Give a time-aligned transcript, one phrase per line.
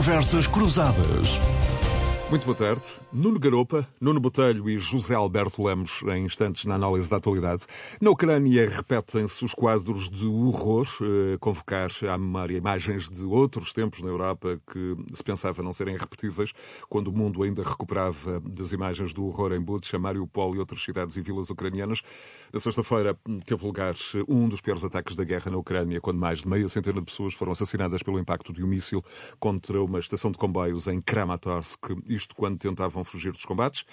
[0.00, 1.28] Conversas Cruzadas.
[2.30, 2.82] Muito boa tarde.
[3.12, 7.64] Nuno Garopa, Nuno Botelho e José Alberto Lemos em instantes na análise da atualidade.
[8.00, 14.00] Na Ucrânia repetem-se os quadros de horror, eh, convocar à memória imagens de outros tempos
[14.00, 16.52] na Europa que se pensava não serem repetíveis,
[16.88, 21.16] quando o mundo ainda recuperava das imagens do horror em Bucha, Mariupol e outras cidades
[21.16, 22.00] e vilas ucranianas.
[22.52, 23.96] Na sexta-feira teve lugar
[24.28, 27.34] um dos piores ataques da guerra na Ucrânia, quando mais de meia centena de pessoas
[27.34, 29.04] foram assassinadas pelo impacto de um míssil
[29.40, 33.84] contra uma estação de comboios em Kramatorsk isto quando tentavam fugir dos combates.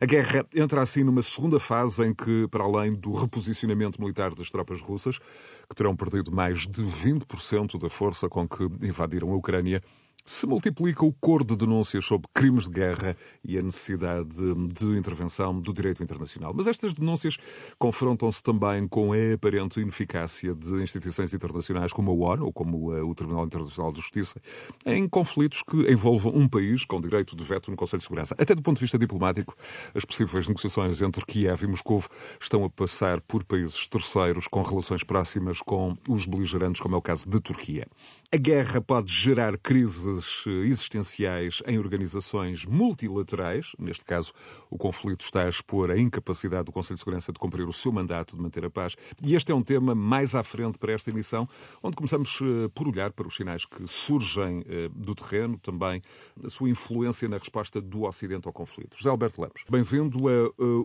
[0.00, 4.50] A guerra entra assim numa segunda fase em que, para além do reposicionamento militar das
[4.50, 9.82] tropas russas, que terão perdido mais de 20% da força com que invadiram a Ucrânia,
[10.26, 14.98] se multiplica o coro de denúncias sobre crimes de guerra e a necessidade de, de
[14.98, 16.52] intervenção do direito internacional.
[16.52, 17.36] Mas estas denúncias
[17.78, 23.14] confrontam-se também com a aparente ineficácia de instituições internacionais como a ONU ou como o
[23.14, 24.40] Tribunal Internacional de Justiça
[24.84, 28.34] em conflitos que envolvam um país com direito de veto no Conselho de Segurança.
[28.36, 29.56] Até do ponto de vista diplomático,
[29.94, 32.02] as possíveis negociações entre Kiev e Moscou
[32.40, 37.02] estão a passar por países terceiros com relações próximas com os beligerantes, como é o
[37.02, 37.86] caso da Turquia.
[38.32, 43.70] A guerra pode gerar crises existenciais em organizações multilaterais.
[43.78, 44.32] Neste caso,
[44.76, 47.90] o conflito está a expor a incapacidade do Conselho de Segurança de cumprir o seu
[47.90, 48.94] mandato de manter a paz.
[49.22, 51.48] E este é um tema mais à frente para esta emissão,
[51.82, 56.02] onde começamos eh, por olhar para os sinais que surgem eh, do terreno, também
[56.44, 58.96] a sua influência na resposta do Ocidente ao conflito.
[58.96, 60.18] José Alberto Lemos, bem-vindo.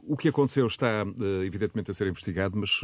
[0.04, 2.80] O que aconteceu está, eh, evidentemente, a ser investigado, mas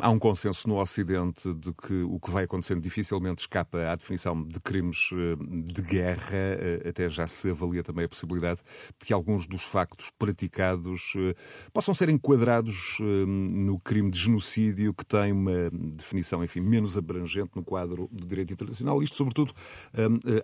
[0.00, 4.42] há um consenso no Ocidente de que o que vai acontecendo dificilmente escapa à definição
[4.42, 8.60] de crimes eh, de guerra, eh, até já se avalia também a possibilidade
[8.98, 11.34] de que alguns dos factos praticados eh,
[11.72, 17.62] possam ser enquadrados no crime de genocídio, que tem uma definição, enfim, menos abrangente no
[17.62, 19.02] quadro do direito internacional.
[19.02, 19.52] Isto, sobretudo,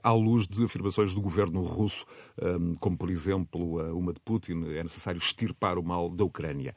[0.02, 2.04] à luz de afirmações do governo russo,
[2.80, 6.74] como, por exemplo, uma de Putin, é necessário extirpar o mal da Ucrânia.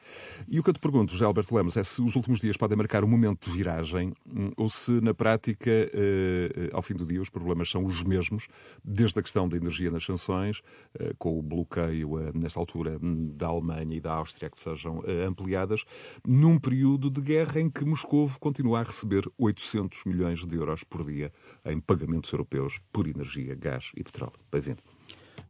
[0.47, 2.77] E o que eu te pergunto, José Alberto Lemos, é se os últimos dias podem
[2.77, 7.21] marcar um momento de viragem hum, ou se, na prática, eh, ao fim do dia,
[7.21, 8.47] os problemas são os mesmos,
[8.83, 10.61] desde a questão da energia nas sanções,
[10.99, 15.83] eh, com o bloqueio, eh, nesta altura, da Alemanha e da Áustria, que sejam ampliadas,
[16.25, 21.05] num período de guerra em que Moscou continua a receber 800 milhões de euros por
[21.05, 21.31] dia
[21.65, 24.39] em pagamentos europeus por energia, gás e petróleo.
[24.51, 24.81] Bem-vindo.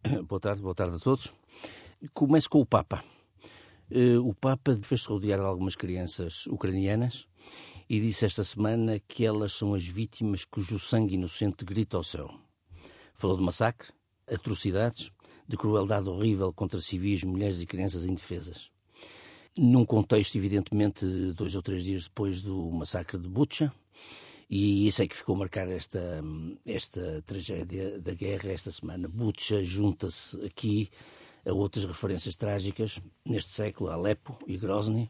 [0.28, 1.34] Boa tarde, boa tarde a todos.
[2.14, 3.04] Começo com o Papa.
[4.24, 7.28] O Papa fez-se rodear de algumas crianças ucranianas
[7.90, 12.30] e disse esta semana que elas são as vítimas cujo sangue inocente grita ao céu.
[13.16, 13.92] Falou de massacre,
[14.32, 15.12] atrocidades,
[15.50, 18.70] de crueldade horrível contra civis, mulheres e crianças indefesas.
[19.58, 23.74] Num contexto, evidentemente, dois ou três dias depois do massacre de Butcha,
[24.48, 26.24] e isso é que ficou a marcar esta,
[26.64, 29.08] esta tragédia da guerra esta semana.
[29.08, 30.90] Butcha junta-se aqui
[31.44, 35.10] a outras referências trágicas neste século, Alepo e Grozny,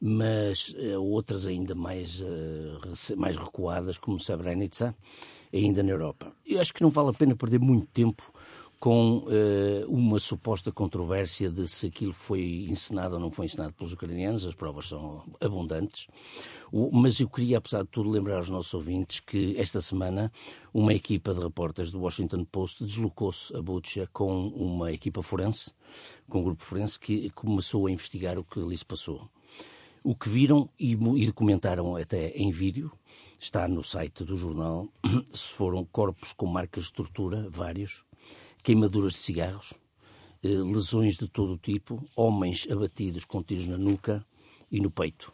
[0.00, 4.96] mas uh, outras ainda mais, uh, mais recuadas, como Srebrenica,
[5.52, 6.32] ainda na Europa.
[6.46, 8.31] Eu acho que não vale a pena perder muito tempo
[8.82, 13.92] com uh, uma suposta controvérsia de se aquilo foi encenado ou não foi encenado pelos
[13.92, 16.08] ucranianos, as provas são abundantes.
[16.72, 20.32] O, mas eu queria, apesar de tudo, lembrar aos nossos ouvintes que esta semana
[20.74, 25.72] uma equipa de repórteres do Washington Post deslocou-se a Butcha com uma equipa forense,
[26.28, 29.30] com um grupo forense que começou a investigar o que ali se passou.
[30.02, 32.90] O que viram e, documentaram até em vídeo,
[33.38, 34.88] está no site do jornal,
[35.32, 38.04] se foram corpos com marcas de tortura, vários,
[38.62, 39.74] queimaduras de cigarros,
[40.42, 44.24] eh, lesões de todo o tipo, homens abatidos com tiros na nuca
[44.70, 45.32] e no peito.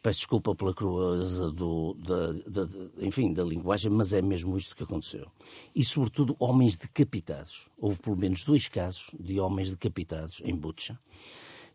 [0.00, 2.68] Peço desculpa pela crueza do, da, da,
[3.00, 5.26] enfim, da linguagem, mas é mesmo isto que aconteceu.
[5.74, 7.68] E, sobretudo, homens decapitados.
[7.76, 10.98] Houve pelo menos dois casos de homens decapitados em Butcha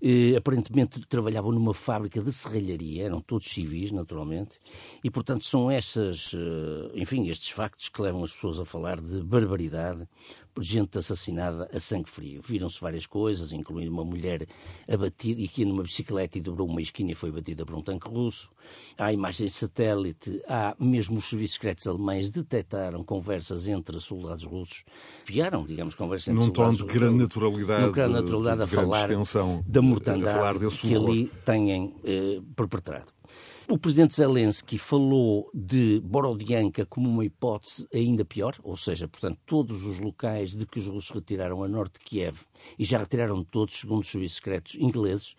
[0.04, 4.60] eh, aparentemente trabalhavam numa fábrica de serralharia, eram todos civis, naturalmente,
[5.02, 9.24] e portanto são essas, eh, enfim, estes factos que levam as pessoas a falar de
[9.24, 10.06] barbaridade,
[10.60, 12.42] gente assassinada a sangue frio.
[12.42, 14.48] Viram-se várias coisas, incluindo uma mulher
[14.92, 18.08] abatida e que numa bicicleta e dobrou uma esquina e foi abatida por um tanque
[18.08, 18.50] russo.
[18.98, 24.84] Há imagens de satélite, há mesmo os serviços secretos alemães detectaram conversas entre soldados russos,
[25.26, 29.10] piaram, digamos, conversas entre Num soldados tom de grande naturalidade, num grande naturalidade a falar
[29.66, 33.13] da mortandade que ali têm eh, perpetrado.
[33.74, 39.84] O presidente Zelensky falou de Borodianka como uma hipótese ainda pior, ou seja, portanto, todos
[39.84, 42.42] os locais de que os russos retiraram a norte de Kiev
[42.78, 45.36] e já retiraram todos, segundo os serviços secretos ingleses,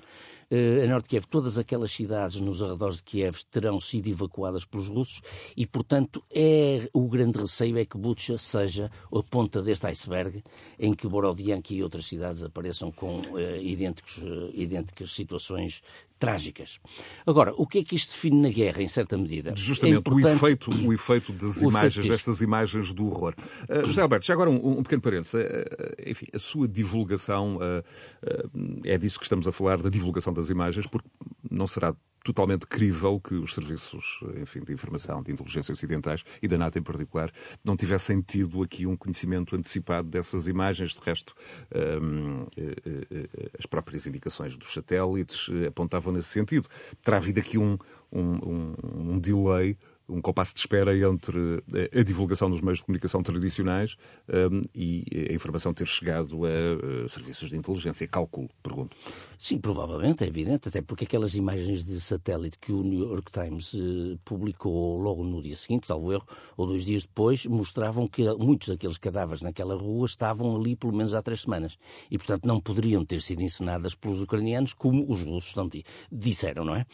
[0.50, 4.88] a norte de Kiev, todas aquelas cidades nos arredores de Kiev terão sido evacuadas pelos
[4.88, 5.20] russos
[5.56, 10.42] e, portanto, é o grande receio é que Bucha seja a ponta deste iceberg
[10.76, 15.82] em que Borodianka e outras cidades apareçam com uh, idênticos, uh, idênticas situações
[16.25, 16.81] trágicas.
[17.26, 19.53] Agora, o que é que isto define na guerra, em certa medida?
[19.55, 23.35] Justamente é o, efeito, o efeito das o imagens, efeito destas imagens do horror.
[23.69, 25.35] Uh, José Alberto, já agora um, um pequeno parênteses.
[25.35, 30.49] Uh, enfim, a sua divulgação, uh, é disso que estamos a falar, da divulgação das
[30.49, 31.09] imagens, porque
[31.50, 31.94] não será
[32.25, 36.82] totalmente crível que os serviços enfim, de informação, de inteligência ocidentais e da NATO em
[36.82, 37.31] particular
[37.62, 40.94] não tivessem tido aqui um conhecimento antecipado dessas imagens.
[40.94, 41.35] De resto,
[42.03, 46.67] um, eh, eh, eh, as próprias indicações dos satélites apontavam nesse sentido.
[47.03, 47.79] Terá havido aqui um,
[48.11, 49.77] um, um delay
[50.09, 53.97] um compasso de espera entre eh, a divulgação dos meios de comunicação tradicionais
[54.29, 58.06] um, e a informação ter chegado a, a serviços de inteligência.
[58.06, 58.97] Calculo, pergunto.
[59.39, 63.75] Sim, provavelmente, é evidente, até porque aquelas imagens de satélite que o New York Times
[63.75, 68.69] eh, publicou logo no dia seguinte, salvo erro, ou dois dias depois, mostravam que muitos
[68.69, 71.79] daqueles cadáveres naquela rua estavam ali pelo menos há três semanas.
[72.11, 75.55] E, portanto, não poderiam ter sido encenadas pelos ucranianos, como os russos
[76.11, 76.87] disseram, não é?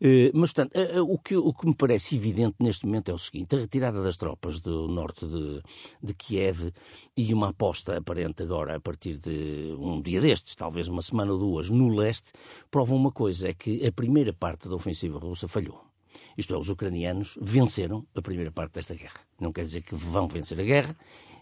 [0.00, 3.14] Eh, mas, portanto, eh, eh, o que, o que me parece evidente neste momento é
[3.14, 5.62] o seguinte: a retirada das tropas do norte de,
[6.02, 6.72] de Kiev
[7.16, 11.38] e uma aposta aparente agora, a partir de um dia destes, talvez uma semana ou
[11.38, 12.32] duas, no leste,
[12.70, 15.86] provam uma coisa: é que a primeira parte da ofensiva russa falhou.
[16.36, 19.20] Isto é, os ucranianos venceram a primeira parte desta guerra.
[19.40, 20.96] Não quer dizer que vão vencer a guerra,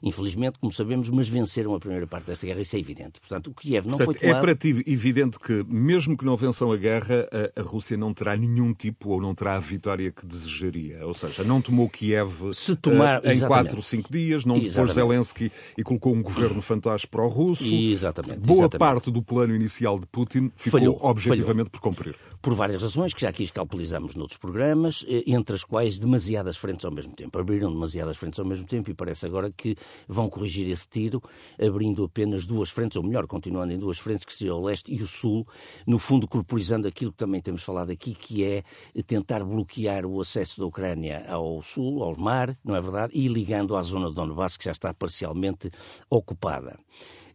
[0.05, 3.19] infelizmente, como sabemos, mas venceram a primeira parte desta guerra, isso é evidente.
[3.19, 4.39] Portanto, o Kiev não Portanto, foi tomado...
[4.39, 8.13] É para ti evidente que, mesmo que não vençam a guerra, a, a, Rússia não
[8.13, 11.07] terá nenhum tipo ou não terá a vitória que desejaria.
[11.07, 14.93] Ou seja, não tomou Kiev Se tomar, uh, em quatro ou cinco dias, não depois
[14.93, 17.65] Zelensky e colocou um governo fantasma para o russo.
[17.65, 18.41] Exatamente.
[18.41, 18.79] Boa exatamente.
[18.79, 21.71] parte do plano inicial de Putin ficou falhou, objetivamente falhou.
[21.71, 22.17] por cumprir.
[22.43, 26.85] Por várias razões que já aqui escalpelizamos noutros programas, eh, entre as quais demasiadas frentes
[26.85, 27.39] ao mesmo tempo.
[27.39, 29.75] Abriram demasiadas frentes ao mesmo tempo e parece agora que
[30.09, 31.23] vão corrigir esse tiro,
[31.61, 35.03] abrindo apenas duas frentes, ou melhor, continuando em duas frentes, que seria o leste e
[35.03, 35.47] o sul,
[35.87, 38.63] no fundo corporizando aquilo que também temos falado aqui, que é
[39.07, 43.13] tentar bloquear o acesso da Ucrânia ao sul, ao mar, não é verdade?
[43.15, 45.71] E ligando à zona de Donbass, que já está parcialmente
[46.11, 46.79] ocupada.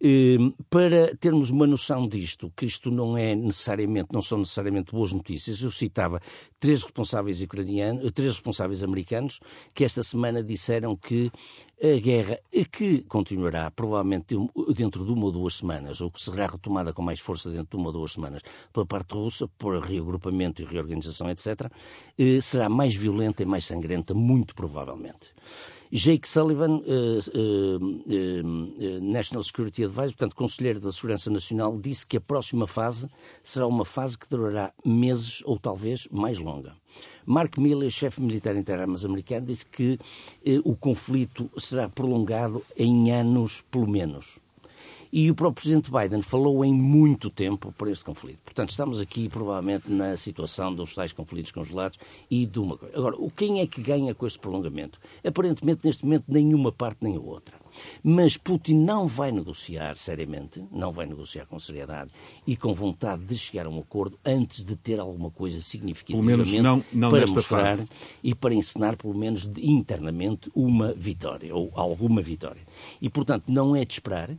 [0.01, 5.11] Ehm, para termos uma noção disto, que isto não é necessariamente, não são necessariamente boas
[5.11, 6.21] notícias, eu citava
[6.57, 9.41] três responsáveis ucranianos, três responsáveis americanos,
[9.73, 11.29] que esta semana disseram que
[11.81, 12.39] a guerra,
[12.71, 14.35] que continuará provavelmente
[14.73, 17.75] dentro de uma ou duas semanas, ou que será retomada com mais força dentro de
[17.75, 18.41] uma ou duas semanas
[18.71, 21.69] pela parte russa, por reagrupamento e reorganização, etc.,
[22.17, 25.33] eh, será mais violenta e mais sangrenta, muito provavelmente.
[25.91, 32.21] Jake Sullivan, uh, uh, National Security Advisor, portanto, Conselheiro da Segurança Nacional, disse que a
[32.21, 33.09] próxima fase
[33.41, 36.75] será uma fase que durará meses ou talvez mais longa.
[37.25, 39.99] Mark Miller, chefe militar interarmas americano, disse que
[40.63, 44.39] o conflito será prolongado em anos, pelo menos.
[45.11, 48.39] E o próprio Presidente Biden falou em muito tempo por este conflito.
[48.45, 51.97] Portanto, estamos aqui provavelmente na situação dos tais conflitos congelados
[52.29, 52.95] e de uma coisa.
[52.95, 54.99] Agora, quem é que ganha com este prolongamento?
[55.25, 57.55] Aparentemente, neste momento, nenhuma parte nem a outra.
[58.03, 62.11] Mas Putin não vai negociar seriamente, não vai negociar com seriedade
[62.45, 66.83] e com vontade de chegar a um acordo antes de ter alguma coisa significativamente não,
[66.91, 67.85] não para mostrar fase.
[68.23, 72.61] e para ensinar, pelo menos internamente, uma vitória ou alguma vitória.
[73.01, 74.29] E, portanto, não é de esperar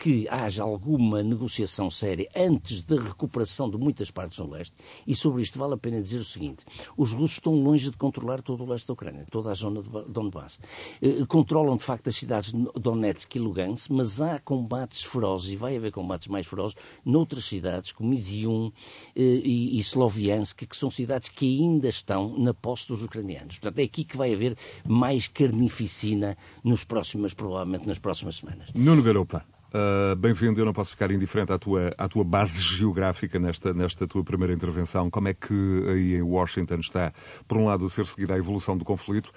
[0.00, 4.74] que haja alguma negociação séria antes da recuperação de muitas partes no leste,
[5.06, 6.64] e sobre isto vale a pena dizer o seguinte:
[6.96, 9.88] os russos estão longe de controlar todo o leste da Ucrânia, toda a zona de
[10.08, 10.58] Donbass.
[11.02, 15.56] Eh, controlam, de facto, as cidades de Donetsk e Lugansk, mas há combates ferozes, e
[15.56, 18.72] vai haver combates mais ferozes, noutras cidades, como Izium
[19.14, 23.58] eh, e, Sloviansk, que são cidades que ainda estão na posse dos ucranianos.
[23.58, 28.70] Portanto, é aqui que vai haver mais carnificina nos próximos, provavelmente nas próximas semanas.
[28.74, 29.44] Nuno Garopa.
[29.72, 34.04] Uh, Bem-vindo, eu não posso ficar indiferente à tua, à tua base geográfica nesta, nesta
[34.04, 35.08] tua primeira intervenção.
[35.08, 37.12] Como é que aí em Washington está,
[37.46, 39.30] por um lado, a ser seguida a evolução do conflito,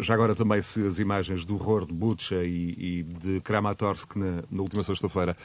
[0.00, 4.42] já agora também se as imagens do horror de Bucha e, e de Kramatorsk na,
[4.50, 5.36] na última sexta-feira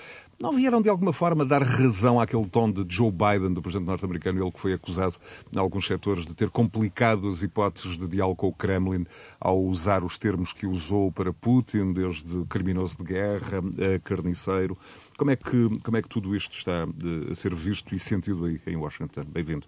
[0.42, 4.44] não vieram de alguma forma dar razão àquele tom de Joe Biden, do presidente norte-americano,
[4.44, 5.16] ele que foi acusado
[5.56, 9.06] em alguns setores de ter complicado as hipóteses de diálogo com o Kremlin
[9.40, 13.60] ao usar os termos que usou para Putin, desde criminoso de guerra
[13.96, 14.78] a carniceiro.
[15.18, 16.88] Como é que, como é que tudo isto está
[17.30, 19.24] a ser visto e sentido aí em Washington?
[19.26, 19.66] Bem-vindo.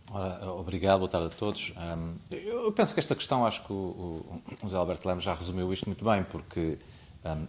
[0.58, 1.74] Obrigado, boa tarde a todos.
[2.32, 6.04] Eu penso que esta questão, acho que o, José Alberto Lemos já resumiu isto muito
[6.04, 6.78] bem, porque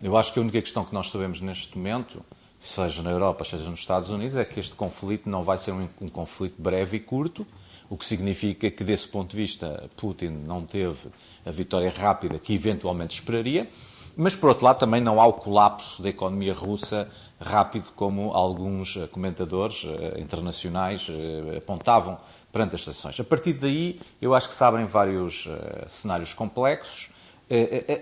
[0.02, 2.24] eu acho que a única questão que nós sabemos neste momento
[2.58, 5.88] seja na Europa, seja nos Estados Unidos, é que este conflito não vai ser um,
[6.00, 7.46] um conflito breve e curto,
[7.90, 11.08] o que significa que, desse ponto de vista, Putin não teve
[11.44, 13.68] a vitória rápida que eventualmente esperaria,
[14.16, 17.08] mas, por outro lado, também não há o colapso da economia russa
[17.40, 22.18] rápido como alguns eh, comentadores eh, internacionais eh, apontavam
[22.52, 23.18] perante as sanções.
[23.18, 25.48] A partir daí, eu acho que se abrem vários
[25.88, 27.10] cenários complexos,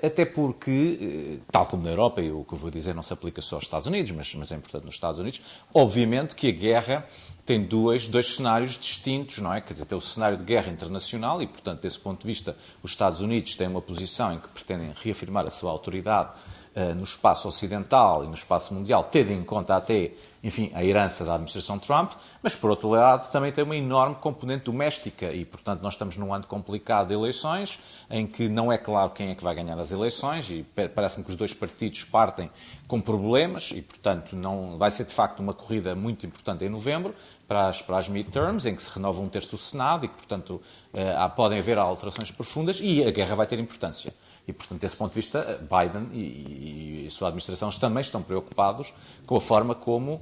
[0.02, 3.40] até porque, tal como na Europa, e o que eu vou dizer não se aplica
[3.40, 5.40] só aos Estados Unidos, mas, mas é importante nos Estados Unidos,
[5.74, 7.06] obviamente que a guerra
[7.44, 9.60] tem dois, dois cenários distintos, não é?
[9.60, 12.92] Quer dizer, tem o cenário de guerra internacional e, portanto, desse ponto de vista, os
[12.92, 16.30] Estados Unidos têm uma posição em que pretendem reafirmar a sua autoridade
[16.76, 21.24] uh, no espaço ocidental e no espaço mundial, tendo em conta até, enfim, a herança
[21.24, 25.82] da administração Trump, mas, por outro lado, também tem uma enorme componente doméstica e, portanto,
[25.82, 27.78] nós estamos num ano complicado de eleições,
[28.10, 31.30] em que não é claro quem é que vai ganhar as eleições e parece-me que
[31.30, 32.50] os dois partidos partem
[32.88, 37.14] com problemas e, portanto, não vai ser de facto uma corrida muito importante em novembro
[37.46, 40.14] para as, para as midterms, em que se renova um terço do Senado e que,
[40.14, 40.60] portanto,
[40.92, 44.12] uh, podem haver alterações profundas e a guerra vai ter importância.
[44.46, 48.92] E, portanto, desse ponto de vista, Biden e, e, a sua administração também estão preocupados
[49.24, 50.20] com a forma como uh,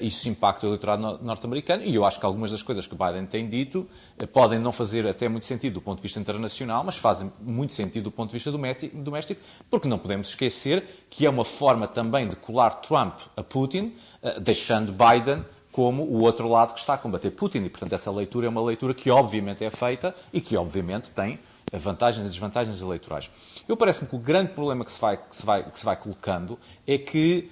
[0.00, 1.82] isso impacta o eleitorado norte-americano.
[1.82, 5.08] E eu acho que algumas das coisas que Biden tem dito uh, podem não fazer
[5.08, 8.34] até muito sentido do ponto de vista internacional, mas fazem muito sentido do ponto de
[8.34, 13.42] vista doméstico, porque não podemos esquecer que é uma forma também de colar Trump a
[13.42, 17.58] Putin, uh, deixando Biden como o outro lado que está a combater Putin.
[17.58, 21.38] E, portanto, essa leitura é uma leitura que, obviamente, é feita e que, obviamente, tem
[21.72, 23.30] vantagens e desvantagens eleitorais.
[23.68, 25.96] Eu parece-me que o grande problema que se vai, que se vai, que se vai
[25.96, 27.50] colocando é que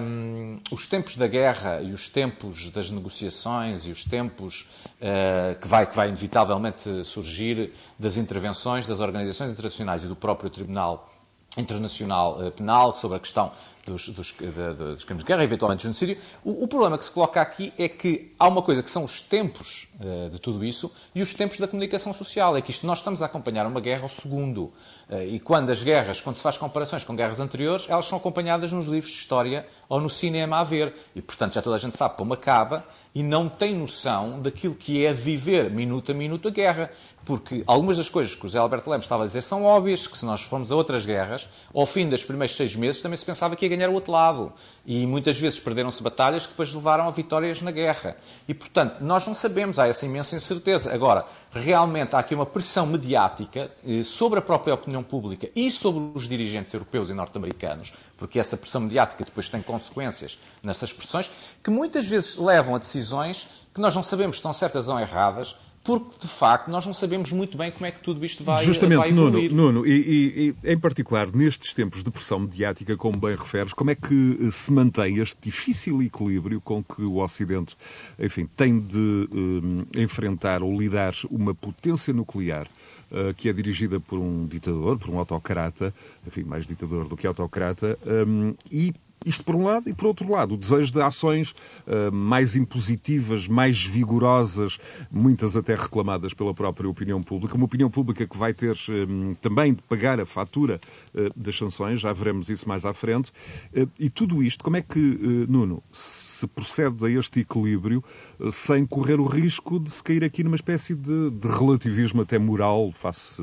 [0.00, 4.66] um, os tempos da guerra e os tempos das negociações e os tempos
[5.00, 10.48] uh, que, vai, que vai inevitavelmente surgir das intervenções das organizações internacionais e do próprio
[10.48, 11.10] Tribunal
[11.58, 13.52] Internacional uh, Penal sobre a questão
[13.86, 16.18] dos, dos, dos crimes de guerra, eventualmente genocídio.
[16.44, 19.20] O, o, problema que se coloca aqui é que há uma coisa que são os
[19.20, 22.56] tempos uh, de tudo isso e os tempos da comunicação social.
[22.56, 24.72] É que isto nós estamos a acompanhar uma guerra ao segundo.
[25.08, 28.72] Uh, e quando as guerras, quando se faz comparações com guerras anteriores, elas são acompanhadas
[28.72, 30.92] nos livros de história ou no cinema a ver.
[31.14, 35.06] E, portanto, já toda a gente sabe como acaba e não tem noção daquilo que
[35.06, 36.90] é viver minuto a minuto a guerra.
[37.26, 40.16] Porque algumas das coisas que o Zé Alberto Lemos estava a dizer são óbvias, que
[40.16, 43.56] se nós formos a outras guerras, ao fim dos primeiros seis meses também se pensava
[43.56, 44.52] que ia ganhar o outro lado.
[44.86, 48.14] E muitas vezes perderam-se batalhas que depois levaram a vitórias na guerra.
[48.46, 50.94] E, portanto, nós não sabemos, há essa imensa incerteza.
[50.94, 56.12] Agora, realmente há aqui uma pressão mediática eh, sobre a própria opinião pública e sobre
[56.14, 61.28] os dirigentes europeus e norte-americanos, porque essa pressão mediática depois tem consequências nessas pressões,
[61.60, 65.56] que muitas vezes levam a decisões que nós não sabemos se estão certas ou erradas,
[65.86, 68.98] porque de facto nós não sabemos muito bem como é que tudo isto vai, Justamente,
[68.98, 69.52] vai evoluir.
[69.52, 73.92] Nuno, Nuno e, e, em particular nestes tempos de pressão mediática, como bem referes, como
[73.92, 77.76] é que eh, se mantém este difícil equilíbrio com que o Ocidente,
[78.18, 82.66] enfim, tem de um, enfrentar ou lidar uma potência nuclear
[83.12, 85.94] uh, que é dirigida por um ditador, por um autocrata,
[86.26, 88.92] enfim, mais ditador do que autocrata, um, e
[89.26, 93.48] isto por um lado, e por outro lado, o desejo de ações uh, mais impositivas,
[93.48, 94.78] mais vigorosas,
[95.10, 99.74] muitas até reclamadas pela própria opinião pública, uma opinião pública que vai ter um, também
[99.74, 100.80] de pagar a fatura
[101.12, 103.32] uh, das sanções, já veremos isso mais à frente.
[103.76, 108.04] Uh, e tudo isto, como é que, Nuno, se procede a este equilíbrio
[108.52, 112.92] sem correr o risco de se cair aqui numa espécie de, de relativismo até moral
[112.92, 113.42] face,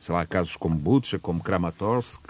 [0.00, 2.20] sei lá, casos como Butcha, como Kramatorsk?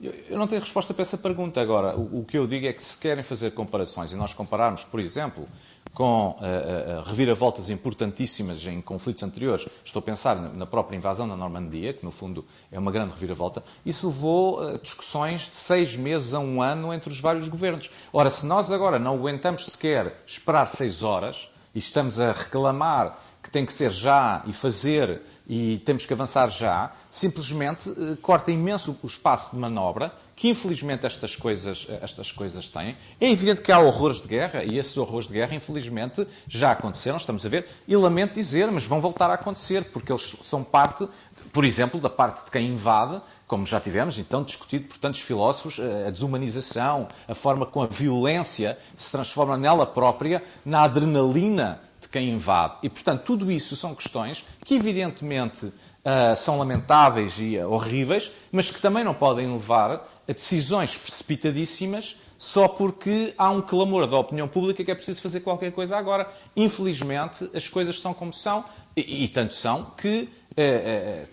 [0.00, 1.60] Eu não tenho resposta para essa pergunta.
[1.60, 4.98] Agora, o, que eu digo é que se querem fazer comparações e nós compararmos, por
[4.98, 5.46] exemplo,
[5.92, 11.36] com uh, uh, reviravoltas importantíssimas em conflitos anteriores, estou a pensar na própria invasão da
[11.36, 16.38] Normandia, que no fundo é uma grande reviravolta, isso levou discussões de seis meses a
[16.38, 17.90] um ano entre os vários governos.
[18.10, 23.50] Ora, se nós agora não aguentamos sequer esperar seis horas e estamos a reclamar que
[23.50, 25.20] tem que ser já e fazer
[25.52, 31.04] e temos que avançar já, simplesmente eh, corta imenso o espaço de manobra que infelizmente
[31.04, 32.96] estas coisas, eh, estas coisas têm.
[33.20, 37.16] É evidente que há horrores de guerra e esses horrores de guerra infelizmente já aconteceram,
[37.16, 41.08] estamos a ver, e lamento dizer, mas vão voltar a acontecer porque eles são parte,
[41.52, 45.80] por exemplo, da parte de quem invade, como já tivemos então discutido por tantos filósofos,
[45.80, 52.30] eh, a desumanização, a forma como a violência se transforma nela própria na adrenalina quem
[52.30, 52.76] invade.
[52.82, 58.70] E, portanto, tudo isso são questões que, evidentemente, uh, são lamentáveis e uh, horríveis, mas
[58.70, 59.92] que também não podem levar
[60.28, 65.40] a decisões precipitadíssimas só porque há um clamor da opinião pública que é preciso fazer
[65.40, 66.26] qualquer coisa agora.
[66.56, 68.64] Infelizmente, as coisas são como são,
[68.96, 70.26] e, e tanto são que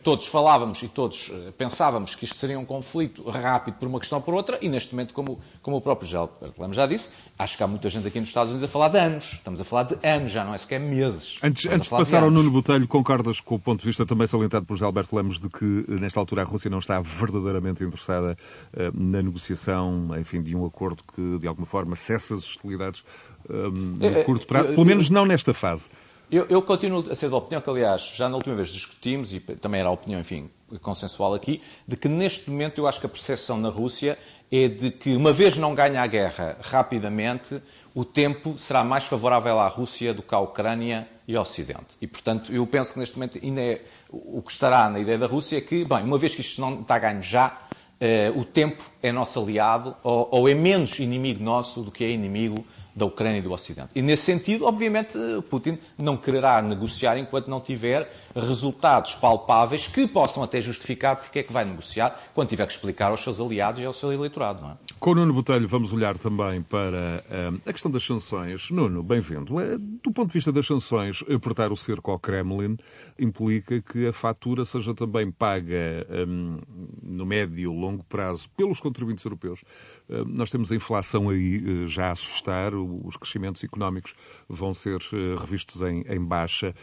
[0.03, 4.23] todos falávamos e todos pensávamos que isto seria um conflito rápido por uma questão ou
[4.23, 7.63] por outra, e neste momento, como, como o próprio Gilberto Lemos já disse, acho que
[7.63, 9.33] há muita gente aqui nos Estados Unidos a falar de anos.
[9.33, 11.37] Estamos a falar de anos, já não é sequer meses.
[11.41, 14.65] Antes, antes de passar ao Nuno Botelho, concordas com o ponto de vista também salientado
[14.65, 18.37] por Gilberto Lemos de que, nesta altura, a Rússia não está verdadeiramente interessada
[18.73, 23.03] uh, na negociação, enfim, de um acordo que, de alguma forma, cessa as hostilidades
[23.49, 24.69] um, a curto prazo?
[24.69, 25.89] Pelo menos não nesta fase.
[26.29, 29.39] Eu, eu, continuo a ser da opinião que, aliás, já na última vez discutimos, e
[29.39, 30.49] também era a opinião, enfim,
[30.81, 34.17] consensual aqui, de que neste momento eu acho que a percepção na Rússia
[34.51, 37.61] é de que, uma vez não ganha a guerra rapidamente,
[37.95, 41.95] o tempo será mais favorável à Rússia do que à Ucrânia e ao Ocidente.
[42.01, 43.81] E, portanto, eu penso que neste momento ainda é,
[44.11, 46.81] o que estará na ideia da Rússia é que, bem, uma vez que isto não
[46.81, 47.57] está ganho já,
[48.01, 52.09] eh, o tempo é nosso aliado, ou, ou é menos inimigo nosso do que é
[52.09, 52.65] inimigo
[52.97, 53.89] da Ucrânia e do Ocidente.
[53.95, 55.17] E nesse sentido, obviamente,
[55.49, 61.43] Putin não quererá negociar enquanto não tiver resultados palpáveis que possam até justificar porque é
[61.43, 64.61] que vai negociar, quando tiver que explicar aos seus aliados e ao seu eleitorado.
[64.61, 64.73] Não é?
[64.99, 68.71] Com o Nuno Botelho vamos olhar também para uh, a questão das sanções.
[68.71, 69.55] Nuno, bem-vindo.
[69.55, 72.77] Uh, do ponto de vista das sanções, apertar o cerco ao Kremlin
[73.19, 76.57] implica que a fatura seja também paga um,
[77.03, 79.59] no médio e longo prazo pelos contribuintes europeus.
[80.09, 84.13] Uh, nós temos a inflação aí já a assustar, os crescimentos económicos
[84.47, 84.99] vão ser
[85.39, 86.73] revistos em, em baixa.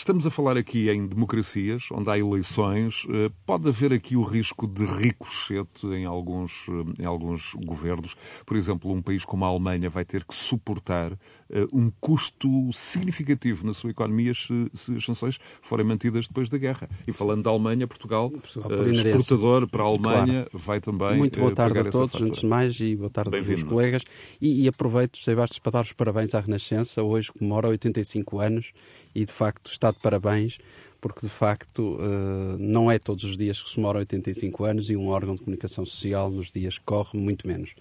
[0.00, 3.06] Estamos a falar aqui em democracias, onde há eleições.
[3.10, 8.16] Eh, pode haver aqui o risco de ricochete em alguns, eh, em alguns governos.
[8.46, 11.12] Por exemplo, um país como a Alemanha vai ter que suportar
[11.52, 16.56] eh, um custo significativo na sua economia se, se, as sanções forem mantidas depois da
[16.56, 16.88] guerra.
[17.06, 20.50] E falando da Alemanha, Portugal, Portugal exportador para a Alemanha, claro.
[20.54, 21.18] vai também.
[21.18, 24.02] Muito boa tarde a todos, antes de mais, e boa tarde aos meus colegas.
[24.40, 27.02] E, e aproveito, Bastos, para dar os parabéns à Renascença.
[27.02, 28.72] Hoje comemora 85 anos
[29.14, 30.58] e, de facto, está de parabéns,
[31.00, 34.96] porque, de facto, uh, não é todos os dias que se mora 85 anos e
[34.96, 37.74] um órgão de comunicação social nos dias que corre, muito menos.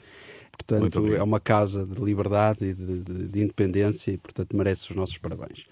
[0.65, 4.95] Portanto, é uma casa de liberdade e de, de, de, independência e, portanto, merece os
[4.95, 5.65] nossos parabéns.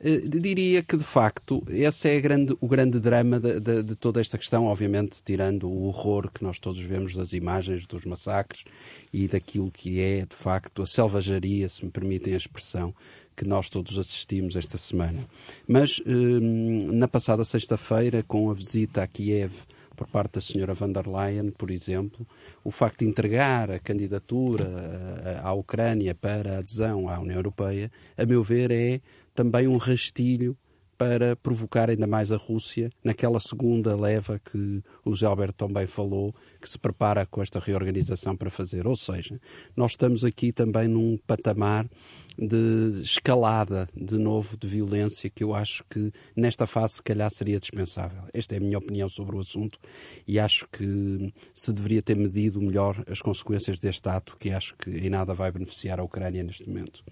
[0.00, 4.36] Uh, diria que, de facto, esse é grande, o grande drama de, de, toda esta
[4.36, 8.64] questão, obviamente, tirando o horror que nós todos vemos das imagens dos massacres
[9.12, 12.94] e daquilo que é, de facto, a selvageria, se me permitem a expressão,
[13.34, 15.26] que nós todos assistimos esta semana.
[15.66, 19.52] Mas hum, na passada sexta-feira, com a visita a Kiev
[19.94, 22.26] por parte da senhora van der Leyen, por exemplo,
[22.62, 28.26] o facto de entregar a candidatura à Ucrânia para a adesão à União Europeia, a
[28.26, 29.00] meu ver, é
[29.34, 30.56] também um rastilho
[30.96, 36.34] para provocar ainda mais a Rússia naquela segunda leva que o Zé Alberto também falou,
[36.60, 38.86] que se prepara com esta reorganização para fazer.
[38.86, 39.40] Ou seja,
[39.76, 41.88] nós estamos aqui também num patamar
[42.36, 47.58] de escalada de novo de violência que eu acho que nesta fase se calhar seria
[47.58, 48.22] dispensável.
[48.32, 49.78] Esta é a minha opinião sobre o assunto
[50.26, 54.90] e acho que se deveria ter medido melhor as consequências deste ato que acho que
[54.90, 57.04] em nada vai beneficiar a Ucrânia neste momento.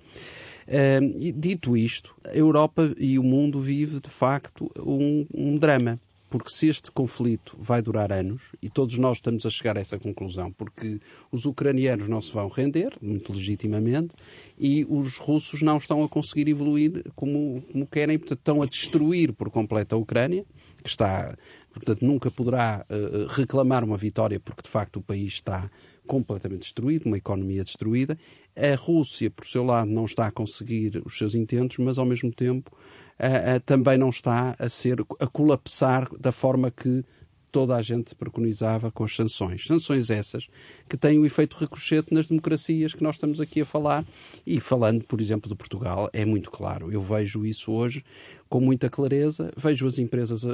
[0.67, 6.01] Uh, dito isto, a Europa e o mundo vive de facto um, um drama
[6.33, 9.99] porque se este conflito vai durar anos, e todos nós estamos a chegar a essa
[9.99, 10.99] conclusão, porque
[11.31, 14.14] os ucranianos não se vão render, muito legitimamente,
[14.59, 19.35] e os russos não estão a conseguir evoluir como, como querem, portanto, estão a destruir
[19.35, 20.47] por completo a Ucrânia,
[20.83, 21.37] que está,
[21.71, 25.71] portanto, nunca poderá uh, reclamar uma vitória, porque de facto o país está
[26.07, 28.18] completamente destruído, uma economia destruída.
[28.57, 32.33] A Rússia, por seu lado, não está a conseguir os seus intentos, mas ao mesmo
[32.33, 32.71] tempo
[33.23, 37.05] uh, uh, também não está a ser a colapsar da forma que
[37.53, 39.67] toda a gente preconizava com as sanções.
[39.67, 40.49] Sanções essas
[40.89, 44.05] que têm o efeito ricochete nas democracias que nós estamos aqui a falar.
[44.47, 46.91] E falando, por exemplo, de Portugal, é muito claro.
[46.91, 48.03] Eu vejo isso hoje
[48.53, 50.45] com muita clareza, vejo as empresas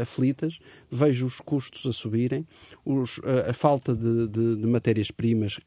[0.00, 2.46] aflitas, vejo os custos a subirem,
[2.84, 5.58] os, a, falta de, de, de matérias-primas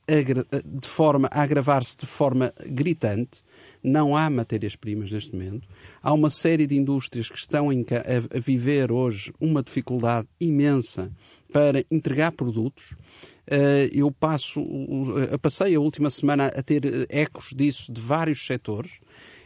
[0.63, 3.43] de forma a agravar-se de forma gritante.
[3.83, 5.67] Não há matérias-primas neste momento.
[6.01, 11.11] Há uma série de indústrias que estão a, a viver hoje uma dificuldade imensa
[11.51, 12.91] para entregar produtos.
[13.45, 14.63] Uh, eu passo,
[15.41, 19.01] passei a última semana a ter ecos disso de vários setores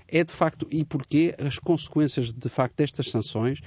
[0.07, 3.61] é de facto, e porquê as consequências de facto destas sanções,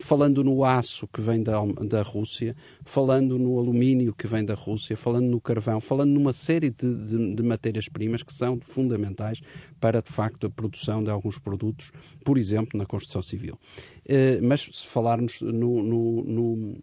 [0.00, 2.54] falando no aço que vem da, da Rússia,
[2.84, 7.34] falando no alumínio que vem da Rússia, falando no carvão, falando numa série de, de,
[7.34, 9.40] de matérias-primas que são fundamentais
[9.80, 11.92] para de facto a produção de alguns produtos,
[12.24, 13.58] por exemplo, na construção civil.
[14.04, 16.78] Eh, mas se falarmos no, no, no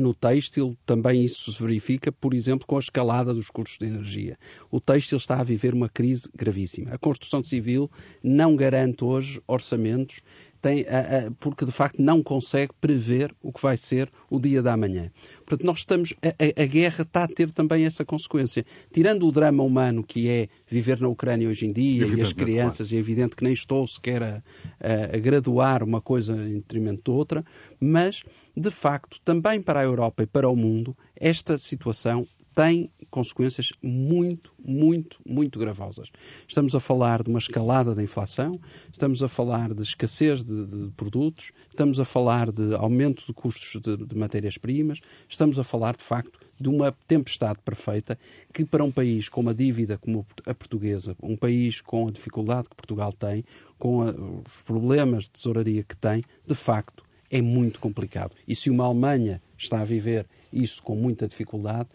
[0.00, 4.38] no têxtil também isso se verifica, por exemplo, com a escalada dos custos de energia.
[4.70, 6.92] O têxtil está a viver uma crise gravíssima.
[6.92, 7.90] A construção civil
[8.22, 10.20] não garante hoje orçamentos
[10.66, 14.60] tem, a, a, porque de facto não consegue prever o que vai ser o dia
[14.60, 15.12] da manhã.
[15.44, 16.12] Portanto, nós estamos.
[16.20, 18.64] A, a, guerra está a ter também essa consequência.
[18.92, 22.88] Tirando o drama humano que é viver na Ucrânia hoje em dia e as crianças,
[22.88, 22.96] claro.
[22.96, 24.42] é evidente que nem estou sequer a,
[25.14, 27.44] a, graduar uma coisa em detrimento de outra,
[27.78, 28.24] mas
[28.56, 32.26] de facto, também para a Europa e para o mundo, esta situação
[32.56, 36.10] tem consequências muito, muito, muito gravosas.
[36.48, 38.58] Estamos a falar de uma escalada da inflação,
[38.90, 43.78] estamos a falar de escassez de, de produtos, estamos a falar de aumento de custos
[43.82, 48.18] de, de matérias-primas, estamos a falar, de facto, de uma tempestade perfeita
[48.54, 52.70] que, para um país com uma dívida como a portuguesa, um país com a dificuldade
[52.70, 53.44] que Portugal tem,
[53.78, 58.34] com a, os problemas de tesouraria que tem, de facto, é muito complicado.
[58.48, 61.88] E se uma Alemanha está a viver isso com muita dificuldade,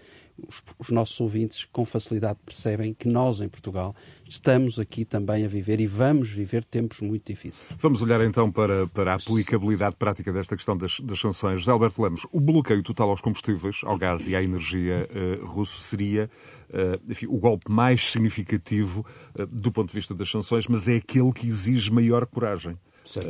[0.48, 3.96] os, os, nossos ouvintes com facilidade percebem que nós, em Portugal,
[4.28, 7.64] estamos aqui também a viver e vamos viver tempos muito difíceis.
[7.78, 11.60] Vamos olhar então para, para a aplicabilidade prática desta questão das, das sanções.
[11.60, 15.80] José Alberto Lemos, o bloqueio total aos combustíveis, ao gás e à energia uh, russo
[15.82, 16.30] seria
[16.70, 19.06] uh, enfim, o golpe mais significativo
[19.38, 22.74] uh, do ponto de vista das sanções, mas é aquele que exige maior coragem.
[23.06, 23.30] Certo,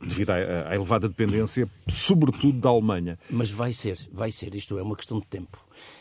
[0.00, 0.34] devido à,
[0.70, 3.18] à, elevada dependência, sobretudo da Alemanha.
[3.30, 4.54] Mas vai ser, vai ser.
[4.54, 5.58] Isto é uma questão de tempo.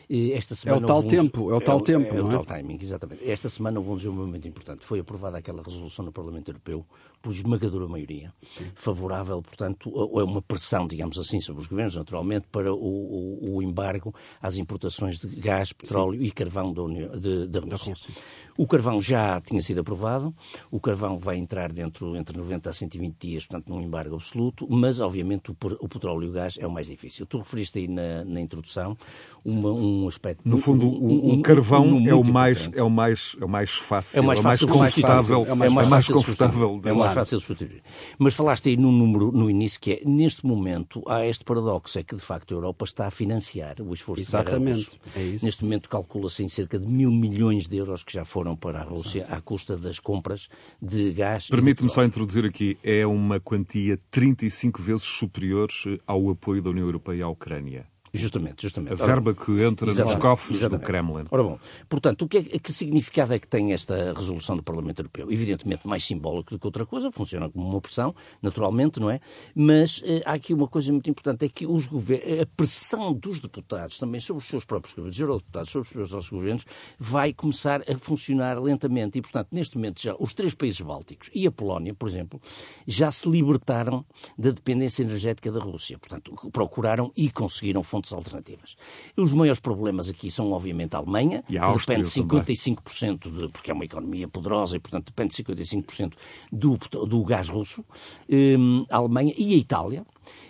[0.09, 2.35] Esta semana é o tal tempo, é o tal é, tempo, é, não é?
[2.37, 3.29] o tal timing, exatamente.
[3.29, 4.85] Esta semana houve um desdobramento importante.
[4.85, 6.85] Foi aprovada aquela resolução no Parlamento Europeu
[7.21, 8.65] por esmagadora maioria, Sim.
[8.75, 13.57] favorável, portanto, ou é uma pressão, digamos assim, sobre os governos, naturalmente, para o, o,
[13.57, 16.25] o embargo às importações de gás, petróleo Sim.
[16.25, 17.77] e carvão da, União, de, da Rússia.
[17.77, 18.13] Da Rússia.
[18.57, 20.33] O carvão já tinha sido aprovado,
[20.71, 24.99] o carvão vai entrar dentro entre 90 a 120 dias, portanto, num embargo absoluto, mas,
[24.99, 27.27] obviamente, o, o petróleo e o gás é o mais difícil.
[27.27, 28.97] Tu referiste aí na, na introdução
[29.45, 30.41] uma, um aspecto.
[30.43, 33.71] No fundo, o, um, carvão um, é, o mais, é, o mais, é o mais
[33.71, 35.45] fácil, é o mais, fácil, é o mais confortável.
[35.45, 36.81] É o mais, é mais, confortável.
[36.83, 37.81] É mais fácil de substituir.
[38.17, 42.03] Mas falaste aí num número no início que é, neste momento, há este paradoxo, é
[42.03, 44.99] que de facto a Europa está a financiar o esforço Exatamente.
[45.15, 48.79] é Neste momento calcula-se em cerca de mil milhões de euros que já foram para
[48.79, 49.35] a Rússia Exato.
[49.35, 50.47] à custa das compras
[50.81, 51.47] de gás.
[51.47, 55.69] Permite-me só introduzir aqui, é uma quantia 35 vezes superior
[56.05, 57.85] ao apoio da União Europeia à Ucrânia.
[58.17, 59.01] Justamente, justamente.
[59.01, 60.83] A verba que entra nos cofres exatamente.
[60.83, 61.23] do Kremlin.
[61.29, 64.99] Ora bom, portanto, o que, é, que significado é que tem esta resolução do Parlamento
[64.99, 65.31] Europeu?
[65.31, 69.19] Evidentemente mais simbólico do que outra coisa, funciona como uma pressão, naturalmente, não é?
[69.55, 73.97] Mas eh, há aqui uma coisa muito importante, é que os a pressão dos deputados,
[73.97, 76.65] também sobre os seus próprios governos, eurodeputados, sobre os seus governos,
[76.97, 79.17] vai começar a funcionar lentamente.
[79.17, 82.41] E, portanto, neste momento já os três países bálticos e a Polónia, por exemplo,
[82.85, 84.05] já se libertaram
[84.37, 85.97] da dependência energética da Rússia.
[85.97, 88.75] Portanto, procuraram e conseguiram fontes alternativas.
[89.15, 93.71] Os maiores problemas aqui são, obviamente, a Alemanha, e a que depende 55%, de, porque
[93.71, 96.13] é uma economia poderosa e, portanto, depende 55%
[96.51, 97.83] do, do gás russo,
[98.29, 100.05] um, a Alemanha e a Itália.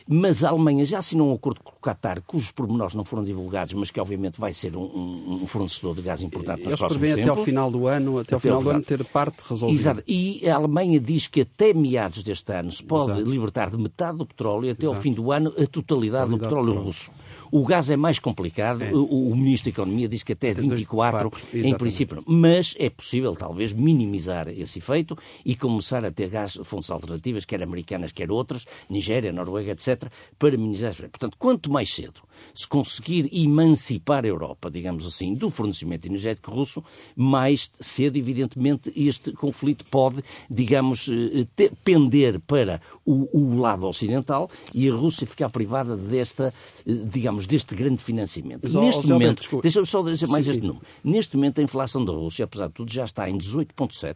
[0.09, 3.73] Mas a Alemanha já assinou um acordo com o Qatar, cujos pormenores não foram divulgados,
[3.73, 7.23] mas que obviamente vai ser um, um fornecedor de gás importante nos Eles próximos tempos.
[7.23, 9.79] até ao final do ano, até, ao final do ano ter parte resolvida.
[9.79, 10.03] Exato.
[10.07, 13.29] E a Alemanha diz que até meados deste ano se pode Exato.
[13.29, 14.95] libertar de metade do petróleo e até Exato.
[14.95, 17.11] ao fim do ano a totalidade, do petróleo russo.
[17.51, 18.83] O gás é mais complicado.
[18.83, 18.91] É.
[18.91, 22.23] O, o, Ministro da Economia diz que até 24, 4, em princípio.
[22.25, 27.61] Mas é possível, talvez, minimizar esse efeito e começar a ter gás, fontes alternativas, quer
[27.61, 30.93] americanas, quer outras, Nigéria, Noruega, etc., para minimizar.
[30.95, 36.83] Portanto, quanto mais cedo se conseguir emancipar a Europa, digamos assim, do fornecimento energético russo,
[37.15, 44.89] mais cedo, evidentemente, este conflito pode, digamos, eh, pender para o, o lado ocidental e
[44.89, 46.53] a Rússia ficar privada desta,
[46.85, 48.61] eh, digamos, deste grande financiamento.
[48.63, 50.67] Mas, Neste momento, deixa-me só dizer mais sim, este sim.
[50.67, 50.85] número.
[51.03, 54.15] Neste momento, a inflação da Rússia, apesar de tudo, já está em 18,7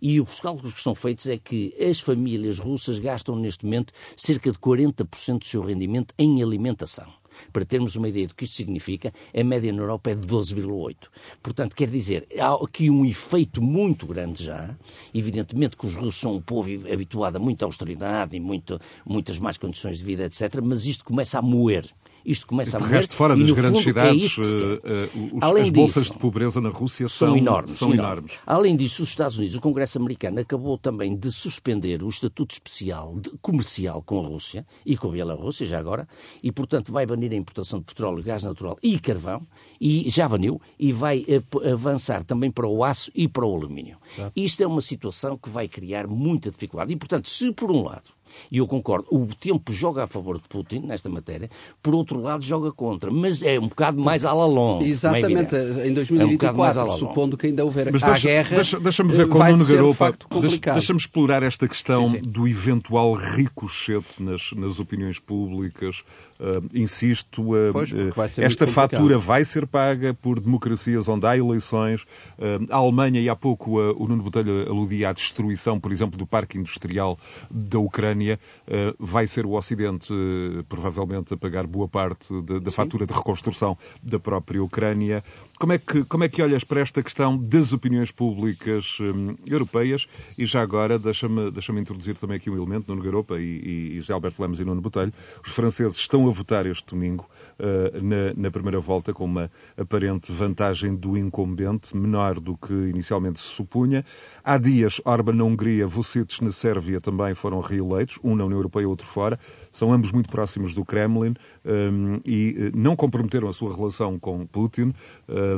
[0.00, 4.50] e os cálculos que são feitos é que as famílias russas gastam neste momento cerca
[4.50, 7.19] de 40% do seu rendimento em alimentação.
[7.52, 10.96] Para termos uma ideia do que isto significa, a média na Europa é de 12,8.
[11.42, 14.76] Portanto, quer dizer, há aqui um efeito muito grande já.
[15.14, 19.56] Evidentemente que os russos são um povo habituado a muita austeridade e muito, muitas más
[19.56, 20.60] condições de vida, etc.
[20.62, 21.86] Mas isto começa a moer
[22.24, 22.96] isto começa a morrer.
[22.96, 26.18] resto, fora das grandes fundo, é cidades, é uh, os, Além as bolsas disso, de
[26.18, 28.32] pobreza na Rússia são, são, enormes, são enormes.
[28.46, 33.16] Além disso, os Estados Unidos, o Congresso americano, acabou também de suspender o estatuto especial
[33.18, 36.06] de, comercial com a Rússia e com a Bielorrússia, já agora,
[36.42, 39.46] e, portanto, vai banir a importação de petróleo, gás natural e carvão,
[39.80, 41.24] e já baniu, e vai
[41.72, 43.98] avançar também para o aço e para o alumínio.
[44.12, 44.32] Exato.
[44.36, 46.92] Isto é uma situação que vai criar muita dificuldade.
[46.92, 48.19] E, portanto, se por um lado
[48.50, 49.06] E eu concordo.
[49.10, 51.50] O tempo joga a favor de Putin nesta matéria,
[51.82, 53.10] por outro lado joga contra.
[53.10, 54.88] Mas é um bocado mais à la longue.
[54.88, 55.54] Exatamente.
[55.54, 59.12] É em 2024, é um supondo que ainda houver Mas a deixa, guerra, deixa, deixa-me
[59.12, 60.74] ver com vai Nuno Garopa, de facto complicado.
[60.74, 62.28] Deixa-me explorar esta questão sim, sim.
[62.28, 66.02] do eventual ricochete nas, nas opiniões públicas.
[66.40, 67.90] Uh, insisto, uh, Pois,
[68.30, 72.02] ser esta fatura vai ser paga por democracias onde há eleições.
[72.38, 76.26] Uh, a Alemanha, e há pouco o Nuno Botelho aludia à destruição, por exemplo, do
[76.26, 77.18] parque industrial
[77.50, 82.70] da Ucrânia, uh, vai ser o Ocidente, uh, provavelmente, a pagar boa parte da, da
[82.70, 85.22] fatura de reconstrução da própria Ucrânia.
[85.60, 90.08] Como é, que, como é que olhas para esta questão das opiniões públicas hum, europeias?
[90.38, 94.00] E já agora, deixa-me deixa introduzir também aqui um elemento, Nuno Garopa e, e, e
[94.00, 95.12] José Alberto Lemos e Nuno Botelho.
[95.44, 100.32] Os franceses estão a votar este domingo uh, na, na primeira volta com uma aparente
[100.32, 104.02] vantagem do incumbente, menor do que inicialmente se supunha.
[104.42, 108.88] Há dias, Orban na Hungria, Vucic na Sérvia também foram reeleitos, um na União Europeia,
[108.88, 109.38] outro fora.
[109.70, 114.46] São ambos muito próximos do Kremlin um, e uh, não comprometeram a sua relação com
[114.46, 114.94] Putin
[115.28, 115.49] uh,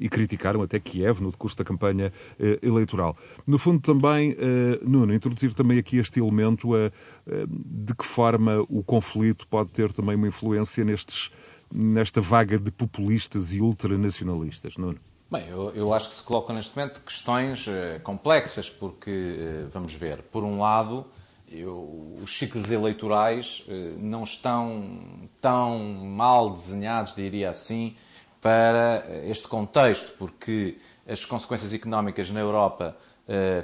[0.00, 3.14] e criticaram até Kiev no decurso da campanha uh, eleitoral.
[3.46, 4.36] No fundo, também,
[4.82, 6.68] Nuno, introduzir também aqui este elemento
[7.46, 11.30] de que forma o conflito pode ter também uma influência nestes,
[11.72, 14.98] nesta vaga de populistas e ultranacionalistas, Nuno.
[15.30, 17.66] Bem, eu, eu, acho que se colocam neste momento questões
[18.02, 21.06] complexas, porque, vamos ver, por um lado,
[21.52, 27.94] eu, os ciclos eleitorais uh, não estão tão mal desenhados, diria assim,
[28.42, 30.76] para este contexto, porque
[31.08, 32.94] as consequências económicas na Europa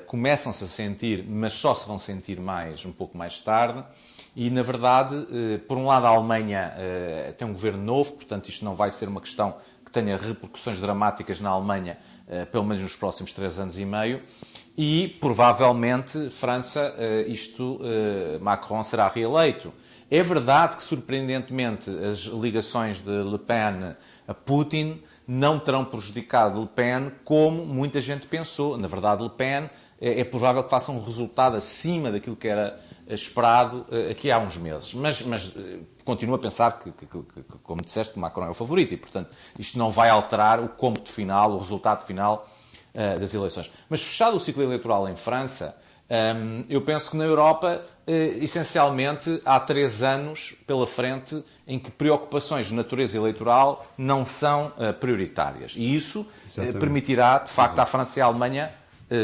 [0.07, 3.85] começam-se a sentir, mas só se vão sentir mais um pouco mais tarde.
[4.37, 5.17] E, na verdade,
[5.67, 6.73] por um lado, a Alemanha
[7.37, 11.41] tem um governo novo, portanto, isto não vai ser uma questão que tenha repercussões dramáticas
[11.41, 11.99] na Alemanha,
[12.53, 14.23] pelo menos nos próximos três anos e meio.
[14.77, 16.95] E, provavelmente, França,
[17.27, 17.81] isto,
[18.41, 19.73] Macron será reeleito.
[20.09, 23.97] É verdade que, surpreendentemente, as ligações de Le Pen
[24.29, 28.79] a Putin não terão prejudicado Le Pen como muita gente pensou.
[28.79, 29.69] Na verdade, Le Pen
[30.01, 34.57] é, é provável que faça um resultado acima daquilo que era esperado aqui há uns
[34.59, 34.93] meses.
[34.95, 35.55] Mas, mas
[36.09, 39.31] continuo a pensar que, que, que, como disseste, que Macron é o favorito e, portanto,
[39.59, 42.49] isto não vai alterar o cômputo final, o resultado final
[42.95, 43.71] uh, das eleições.
[43.91, 45.79] Mas fechado o ciclo eleitoral em França,
[46.11, 48.11] um, eu penso que na Europa, uh,
[48.42, 54.94] essencialmente, há três anos pela frente em que preocupações de natureza eleitoral não são uh,
[54.94, 55.75] prioritárias.
[55.77, 56.27] E isso
[56.81, 58.73] permitirá, de facto, à França e à Alemanha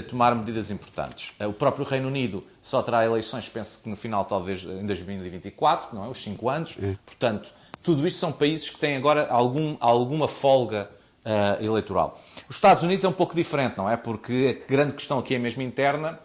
[0.09, 1.35] tomar medidas importantes.
[1.47, 6.07] O próprio Reino Unido só terá eleições, penso que no final, talvez em 2024, não
[6.07, 6.09] é?
[6.09, 6.75] Os cinco anos.
[6.83, 6.97] É.
[7.05, 10.89] Portanto, tudo isto são países que têm agora algum, alguma folga
[11.61, 12.19] eleitoral.
[12.49, 13.95] Os Estados Unidos é um pouco diferente, não é?
[13.95, 16.19] Porque a grande questão aqui é mesmo interna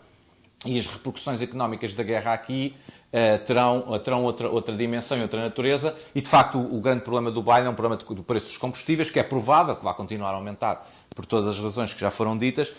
[0.65, 2.75] e as repercussões económicas da guerra aqui
[3.13, 5.95] uh, terão, terão outra, outra dimensão e outra natureza.
[6.13, 8.57] E, de facto, o, o grande problema do Biden é um problema do preço dos
[8.57, 12.09] combustíveis, que é provável que vai continuar a aumentar por todas as razões que já
[12.09, 12.71] foram ditas,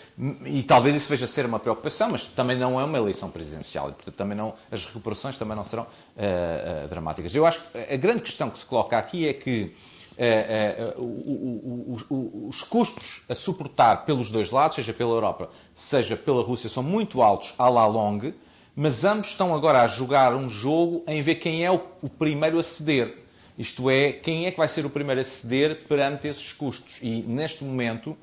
[0.45, 3.91] e talvez isso veja ser uma preocupação, mas também não é uma eleição presidencial, e
[3.91, 7.35] portanto também não, as recuperações também não serão uh, uh, dramáticas.
[7.35, 9.75] Eu acho que a grande questão que se coloca aqui é que
[10.17, 16.83] uh, os custos a suportar pelos dois lados, seja pela Europa, seja pela Rússia, são
[16.83, 18.33] muito altos à la longue,
[18.75, 22.59] mas ambos estão agora a jogar um jogo em ver quem é o, o primeiro
[22.59, 23.13] a ceder.
[23.57, 26.99] Isto é, quem é que vai ser o primeiro a ceder perante esses custos?
[27.01, 28.17] E, neste momento,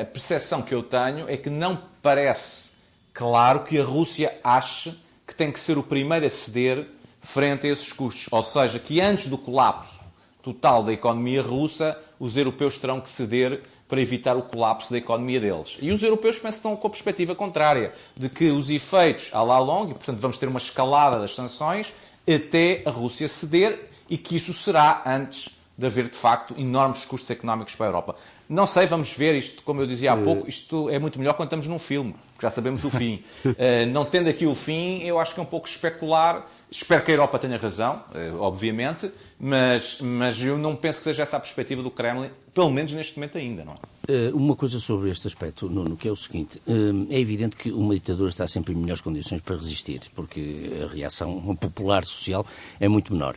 [0.00, 2.72] a percepção que eu tenho é que não parece
[3.14, 4.94] claro que a Rússia ache
[5.26, 6.88] que tem que ser o primeiro a ceder
[7.20, 8.26] frente a esses custos.
[8.30, 10.01] Ou seja, que antes do colapso
[10.42, 15.38] total da economia russa, os europeus terão que ceder para evitar o colapso da economia
[15.38, 15.76] deles.
[15.80, 19.42] E os europeus pensam que estão com a perspectiva contrária, de que os efeitos à
[19.42, 21.92] la longue, e portanto vamos ter uma escalada das sanções,
[22.26, 27.30] até a Rússia ceder e que isso será antes de haver, de facto, enormes custos
[27.30, 28.16] económicos para a Europa.
[28.48, 31.48] Não sei, vamos ver isto, como eu dizia há pouco, isto é muito melhor quando
[31.48, 33.22] estamos num filme, porque já sabemos o fim.
[33.44, 36.46] uh, não tendo aqui o fim, eu acho que é um pouco especular.
[36.70, 41.22] Espero que a Europa tenha razão, uh, obviamente, mas, mas eu não penso que seja
[41.22, 43.91] essa a perspectiva do Kremlin, pelo menos neste momento ainda, não é?
[44.34, 46.60] Uma coisa sobre este aspecto, Nuno, que é o seguinte:
[47.08, 51.54] é evidente que uma ditadura está sempre em melhores condições para resistir, porque a reação
[51.54, 52.44] popular social
[52.80, 53.36] é muito menor.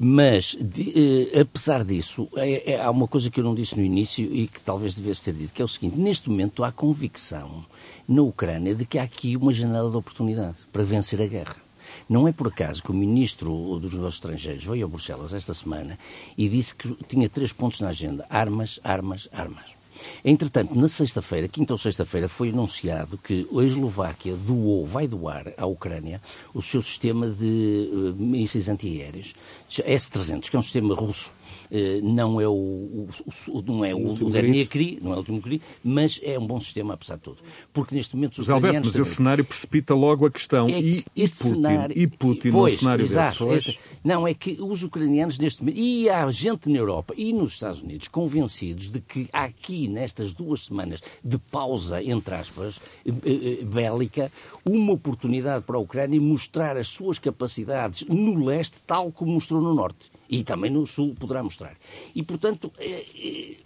[0.00, 4.24] Mas, de, apesar disso, é, é, há uma coisa que eu não disse no início
[4.24, 7.66] e que talvez devesse ter dito, que é o seguinte: neste momento há convicção
[8.06, 11.56] na Ucrânia de que há aqui uma janela de oportunidade para vencer a guerra.
[12.08, 13.50] Não é por acaso que o ministro
[13.80, 15.98] dos Negócios Estrangeiros veio a Bruxelas esta semana
[16.36, 19.83] e disse que tinha três pontos na agenda: armas, armas, armas.
[20.24, 25.66] Entretanto, na sexta-feira, quinta ou sexta-feira, foi anunciado que a Eslováquia doou, vai doar à
[25.66, 26.20] Ucrânia
[26.52, 29.34] o seu sistema de uh, mísseis antiaéreos,
[29.68, 31.43] S-300, que é um sistema russo eh,
[32.02, 33.08] não é o, o,
[33.48, 36.46] o não é o, o, o CRI, não é o último CRI, mas é um
[36.46, 37.38] bom sistema, apesar de tudo.
[37.72, 40.68] Porque neste momento os Alberto, mas esse cenário precipita logo a questão.
[40.68, 43.78] É e, e, Putin, cenário, e Putin pois, no cenário exato, desse?
[44.02, 47.82] não, é que os ucranianos neste momento, e há gente na Europa e nos Estados
[47.82, 54.30] Unidos convencidos de que aqui, nestas duas semanas de pausa, entre aspas, eh, eh, bélica,
[54.64, 59.74] uma oportunidade para a Ucrânia mostrar as suas capacidades no leste, tal como mostrou no
[59.74, 60.10] norte.
[60.28, 61.76] E também no Sul poderá mostrar.
[62.14, 63.56] E, portanto, eh, eh,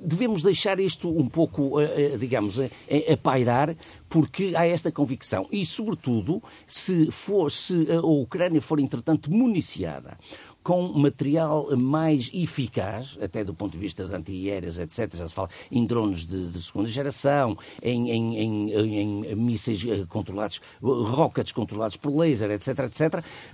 [0.00, 3.76] devemos deixar isto um pouco, eh, digamos, a pairar,
[4.08, 5.46] porque há esta convicção.
[5.52, 10.18] E, sobretudo, se, for, se a Ucrânia for, entretanto, municiada
[10.66, 15.16] com material mais eficaz, até do ponto de vista de antiaéreas, etc.
[15.16, 20.04] Já se fala em drones de, de segunda geração, em, em, em, em, mísseis eh,
[20.08, 23.00] controlados, rockets controlados por laser, etc, etc.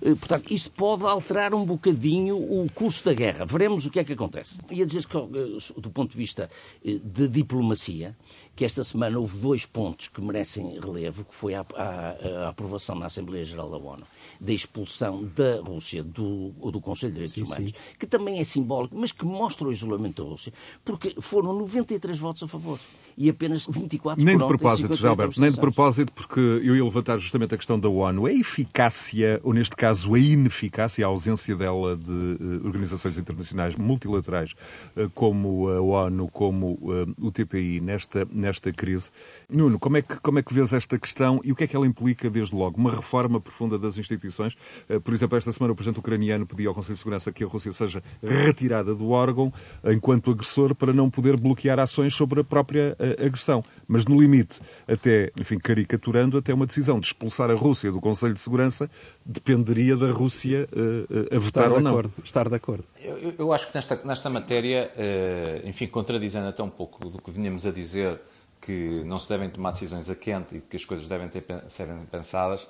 [0.00, 3.44] Eh, portanto, isto pode alterar um bocadinho o curso da guerra.
[3.44, 4.58] Veremos o que é que acontece.
[4.70, 6.48] Ia dizer que, eh, do ponto de vista
[6.82, 8.16] de diplomacia,
[8.56, 12.96] que esta semana houve dois pontos que merecem relevo, que foi a, a, a aprovação
[12.96, 14.06] na Assembleia Geral da ONU
[14.40, 17.96] da expulsão da Rússia do, do Conselho de Direitos sim, Humanos, sim.
[17.98, 20.52] que também é simbólico, mas que mostra o isolamento da Rússia,
[20.84, 22.78] porque foram 93 votos a favor
[23.16, 27.18] e apenas 24 Nem de propósito, já, Alberto, nem de propósito, porque eu ia levantar
[27.18, 28.26] justamente a questão da ONU.
[28.26, 34.54] A eficácia, ou neste caso a ineficácia, a ausência dela de uh, organizações internacionais multilaterais
[34.96, 39.10] uh, como a ONU, como uh, o TPI nesta, nesta crise.
[39.48, 41.76] Nuno, como é, que, como é que vês esta questão e o que é que
[41.76, 42.78] ela implica desde logo?
[42.78, 44.56] Uma reforma profunda das instituições.
[45.04, 47.72] Por exemplo, esta semana o presidente ucraniano pediu ao Conselho de Segurança que a Rússia
[47.72, 49.52] seja retirada do órgão
[49.84, 53.64] enquanto agressor para não poder bloquear ações sobre a própria agressão.
[53.86, 58.34] Mas no limite, até, enfim, caricaturando, até uma decisão de expulsar a Rússia do Conselho
[58.34, 58.90] de Segurança
[59.24, 61.90] dependeria da Rússia uh, a votar estar ou não.
[61.92, 62.84] Acordo, estar de acordo.
[63.00, 67.30] Eu, eu, acho que nesta, nesta matéria, uh, enfim, contradizendo até um pouco do que
[67.30, 68.20] vinhamos a dizer,
[68.60, 71.98] que não se devem tomar decisões a quente e que as coisas devem ter, serem
[72.08, 72.64] pensadas,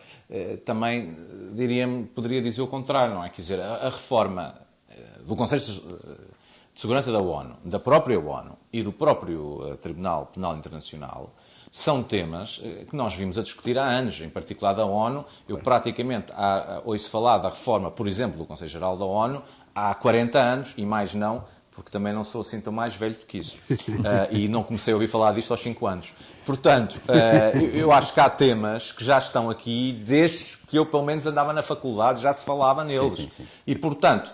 [0.64, 1.14] também
[1.54, 3.28] diria poderia dizer o contrário, não é?
[3.28, 4.54] Quer dizer, a, a reforma
[5.26, 5.60] do Conselho
[6.74, 11.28] de Segurança da ONU, da própria ONU e do próprio eh, Tribunal Penal Internacional
[11.70, 15.24] são temas eh, que nós vimos a discutir há anos, em particular da ONU.
[15.48, 19.42] Eu praticamente há, ouço falar da reforma, por exemplo, do Conselho Geral da ONU
[19.74, 23.24] há 40 anos e mais não, porque também não sou assim tão mais velho do
[23.24, 23.56] que isso.
[23.70, 26.14] Uh, e não comecei a ouvir falar disto aos 5 anos.
[26.44, 31.02] Portanto, uh, eu acho que há temas que já estão aqui desde que eu, pelo
[31.02, 33.14] menos, andava na faculdade, já se falava neles.
[33.14, 33.46] Sim, sim, sim.
[33.66, 34.32] E, portanto,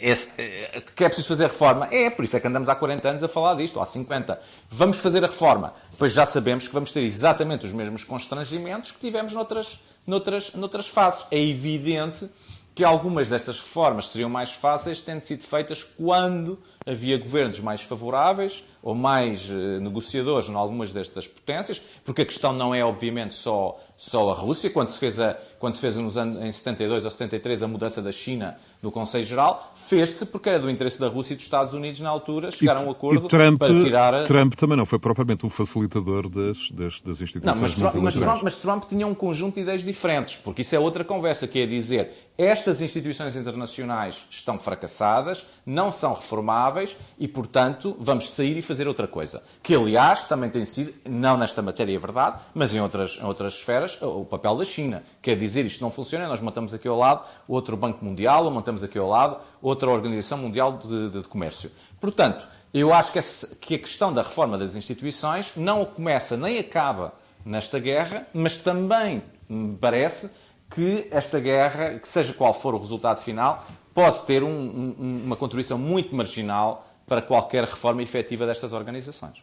[0.00, 1.88] esse, eh, que é preciso fazer reforma.
[1.90, 4.40] É, por isso é que andamos há 40 anos a falar disto, há 50.
[4.70, 5.74] Vamos fazer a reforma.
[5.98, 10.88] Pois já sabemos que vamos ter exatamente os mesmos constrangimentos que tivemos noutras, noutras, noutras
[10.88, 11.26] fases.
[11.30, 12.28] É evidente
[12.74, 18.62] que algumas destas reformas seriam mais fáceis tendo sido feitas quando havia governos mais favoráveis
[18.80, 23.78] ou mais eh, negociadores em algumas destas potências, porque a questão não é, obviamente, só
[23.98, 27.10] só a Rússia, quando se fez, a, quando se fez nos anos, em 72 ou
[27.10, 31.34] 73 a mudança da China no Conselho Geral, fez-se porque era do interesse da Rússia
[31.34, 34.14] e dos Estados Unidos na altura chegar a um acordo Trump, para tirar...
[34.14, 34.24] A...
[34.24, 38.14] Trump também não foi propriamente um facilitador das, das, das instituições não, mas Trump, mas,
[38.14, 41.58] Trump, mas Trump tinha um conjunto de ideias diferentes, porque isso é outra conversa, que
[41.58, 48.62] é dizer estas instituições internacionais estão fracassadas, não são reformáveis e, portanto, vamos sair e
[48.62, 49.42] fazer outra coisa.
[49.60, 53.54] Que, aliás, também tem sido, não nesta matéria é verdade, mas em outras, em outras
[53.54, 55.02] esferas, o papel da China.
[55.20, 58.84] Quer dizer, isto não funciona, nós montamos aqui ao lado outro Banco Mundial, ou montamos
[58.84, 61.72] aqui ao lado outra Organização Mundial de, de, de Comércio.
[62.00, 66.60] Portanto, eu acho que, esse, que a questão da reforma das instituições não começa nem
[66.60, 70.30] acaba nesta guerra, mas também me parece
[70.70, 75.36] que esta guerra, que seja qual for o resultado final, pode ter um, um, uma
[75.36, 79.38] contribuição muito marginal para qualquer reforma efetiva destas organizações.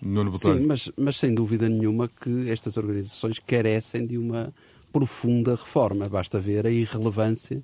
[0.60, 4.54] Sim, mas, mas sem dúvida nenhuma que estas organizações carecem de uma
[4.94, 6.08] profunda reforma.
[6.08, 7.62] Basta ver a irrelevância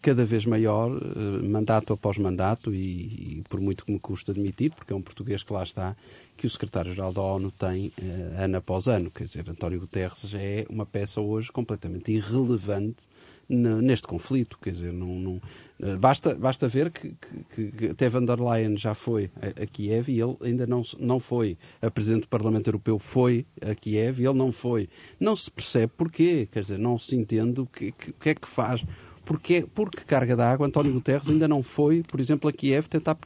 [0.00, 4.72] cada vez maior, eh, mandato após mandato, e, e, por muito que me custa admitir,
[4.72, 5.96] porque é um português que lá está,
[6.36, 9.10] que o secretário-geral da ONU tem uh, ano após ano.
[9.10, 13.06] Quer dizer, António Guterres já é uma peça hoje completamente irrelevante
[13.50, 14.58] neste conflito.
[14.58, 15.42] Quer dizer, não, não
[15.82, 17.14] eh, basta, basta ver que,
[17.54, 20.82] que, que, até van der Leyen já foi a, a, Kiev e ele ainda não,
[20.98, 21.58] não foi.
[21.82, 24.88] A Presidente do Parlamento Europeu foi a Kiev e ele não foi.
[25.18, 28.48] Não se percebe porquê, quer dizer, não se entende o que, que, que é que
[28.48, 28.84] faz.
[29.30, 33.16] Porque, porque carga d'água, António Guterres ainda não foi, por exemplo, a Kiev tentar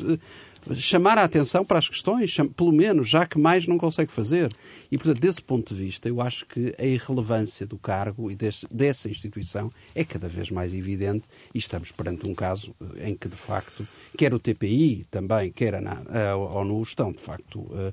[0.74, 4.55] chamar a atenção para as questões, pelo menos, já que mais não consegue fazer.
[4.92, 8.66] E, portanto, desse ponto de vista, eu acho que a irrelevância do cargo e desse,
[8.70, 13.26] dessa instituição é cada vez mais evidente e estamos perante um caso eh, em que,
[13.26, 17.90] de facto, quer o TPI também, quer a, ONU estão, de facto, uh,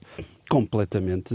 [0.49, 1.33] completamente.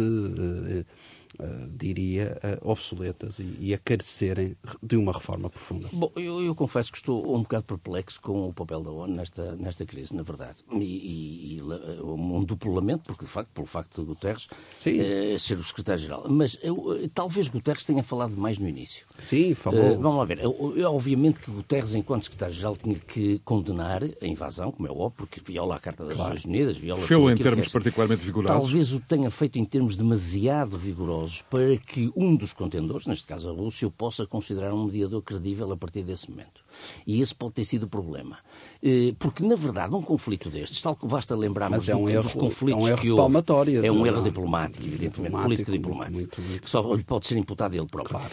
[1.38, 5.86] Uh, diria, uh, obsoletas e, e, a carecerem de uma reforma profunda.
[5.92, 9.54] Bom, eu, eu, confesso que estou um bocado perplexo com o papel da ONU nesta,
[9.56, 10.64] nesta crise, na verdade.
[10.72, 11.62] E, e, e
[12.02, 16.24] um duplo lamento, porque de facto, pelo facto de Guterres uh, ser o secretário-geral.
[16.30, 19.06] Mas eu, talvez Guterres tenha falado mais no início.
[19.18, 20.00] Sim, falou.
[20.00, 20.38] vamos lá ver.
[20.38, 25.12] Eu, eu, obviamente que Guterres, enquanto secretário-geral, tinha que condenar a invasão, como é óbvio,
[25.16, 26.30] porque viola a Carta das claro.
[26.30, 27.02] Nações Unidas, viola.
[27.02, 28.62] Fê-lo em termos particularmente vigorosos.
[28.62, 33.48] Talvez o tenha feito em termos demasiado vigorosos para que um dos contendores, neste caso
[33.48, 36.65] a Rússia, possa considerar um mediador credível a partir desse momento.
[37.06, 38.38] E esse pode ter sido o problema.
[38.82, 42.34] Eh, porque, na verdade, um conflito destes, tal que basta lembrarmos é um erro, dos
[42.34, 47.04] conflitos é um erro que houve, é um erro diplomático, evidentemente, político-diplomático, que só lhe
[47.04, 48.18] pode ser imputado a ele próprio.
[48.18, 48.32] Claro.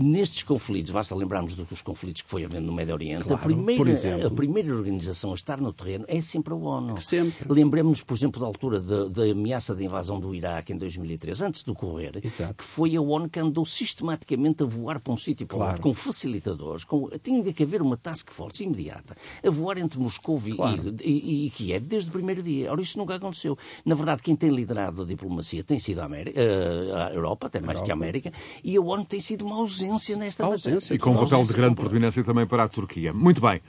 [0.00, 4.26] Nestes conflitos, basta lembrarmos dos conflitos que foi havendo no Médio Oriente, claro, a, primeira,
[4.26, 7.00] a primeira organização a estar no terreno é sempre a ONU.
[7.00, 7.52] Sempre.
[7.52, 11.62] Lembremos-nos, por exemplo, da altura da, da ameaça de invasão do Iraque em 2003, antes
[11.62, 12.54] de ocorrer, Exato.
[12.54, 15.80] que foi a ONU que andou sistematicamente a voar para um sítio claro.
[15.80, 17.08] com facilitadores, com...
[17.22, 20.94] tinha que haver uma task force imediata a voar entre Moscou claro.
[21.02, 22.70] e, e, e, Kiev desde o primeiro dia.
[22.70, 23.56] Ora, isso nunca aconteceu.
[23.84, 27.60] Na verdade, quem tem liderado a diplomacia tem sido a, América, eh, a Europa, até
[27.60, 27.84] mais Europa.
[27.84, 30.74] que a América, e a ONU tem sido uma ausência nesta ausência.
[30.74, 30.96] matéria.
[30.96, 33.12] E com um papel de grande predominância também para a Turquia.
[33.12, 33.60] Muito bem.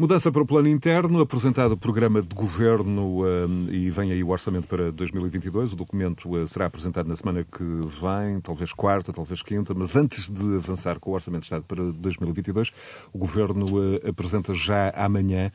[0.00, 4.30] Mudança para o plano interno, apresentado o programa de governo um, e vem aí o
[4.30, 5.74] orçamento para 2022.
[5.74, 10.30] O documento uh, será apresentado na semana que vem, talvez quarta, talvez quinta, mas antes
[10.30, 12.70] de avançar com o orçamento de Estado para 2022,
[13.12, 15.52] o governo uh, apresenta já amanhã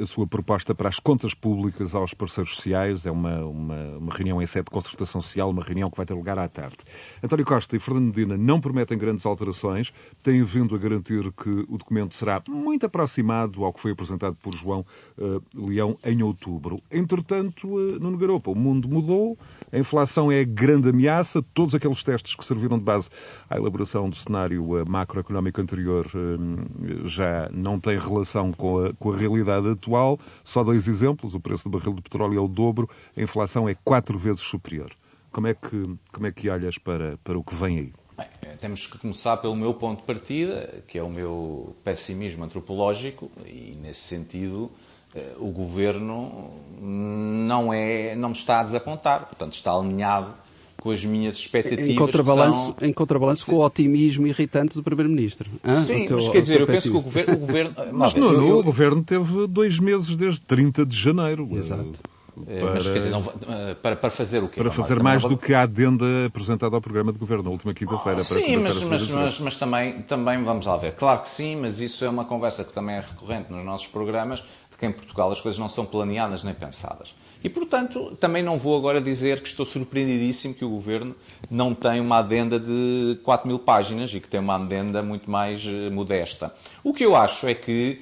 [0.00, 3.04] a sua proposta para as contas públicas aos parceiros sociais.
[3.04, 6.14] É uma, uma, uma reunião em sede de concertação social, uma reunião que vai ter
[6.14, 6.78] lugar à tarde.
[7.22, 9.92] António Costa e Fernando Medina não prometem grandes alterações,
[10.22, 14.54] têm vindo a garantir que o documento será muito aproximado ao que foi apresentado por
[14.54, 14.84] João
[15.18, 16.82] uh, Leão em outubro.
[16.90, 19.38] Entretanto, uh, Nuno Garopa, o mundo mudou,
[19.72, 23.08] a inflação é grande ameaça, todos aqueles testes que serviram de base
[23.48, 29.12] à elaboração do cenário uh, macroeconómico anterior uh, já não têm relação com a, com
[29.12, 30.18] a realidade atual.
[30.44, 33.74] Só dois exemplos, o preço do barril de petróleo é o dobro, a inflação é
[33.74, 34.90] quatro vezes superior.
[35.30, 38.01] Como é que, como é que olhas para, para o que vem aí?
[38.40, 43.30] Bem, temos que começar pelo meu ponto de partida, que é o meu pessimismo antropológico,
[43.46, 44.70] e nesse sentido
[45.14, 46.50] eh, o governo
[46.80, 50.34] não é, não me está a desapontar, portanto está alinhado
[50.82, 51.88] com as minhas expectativas.
[51.88, 52.88] Em contrabalanço, são...
[52.88, 55.48] em contrabalanço com o otimismo irritante do Primeiro-Ministro.
[55.86, 57.34] Sim, teu, mas quer dizer, eu penso que o governo.
[57.34, 58.58] O governo mas não, eu, eu...
[58.58, 61.48] o governo teve dois meses desde 30 de janeiro.
[61.52, 62.00] Exato.
[62.34, 62.54] Para...
[62.54, 64.60] Eh, mas, dizer, não, eh, para, para fazer o quê?
[64.60, 68.20] Para fazer mais do que a adenda apresentada ao programa de governo na última quinta-feira.
[68.20, 70.92] Oh, sim, mas, mas, mas, mas, também, também vamos lá ver.
[70.92, 74.40] Claro que sim, mas isso é uma conversa que também é recorrente nos nossos programas,
[74.70, 77.14] de que em Portugal as coisas não são planeadas nem pensadas.
[77.44, 81.14] E, portanto, também não vou agora dizer que estou surpreendidíssimo que o Governo
[81.50, 85.62] não tem uma adenda de 4 mil páginas e que tem uma adenda muito mais
[85.66, 86.54] eh, modesta.
[86.84, 88.00] O que eu acho é que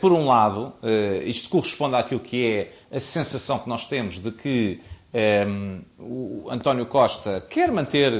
[0.00, 4.30] por um lado, eh, isto corresponde àquilo que é a sensação que nós temos de
[4.30, 4.80] que
[5.12, 5.46] um, eh,
[5.98, 8.12] o António Costa quer manter,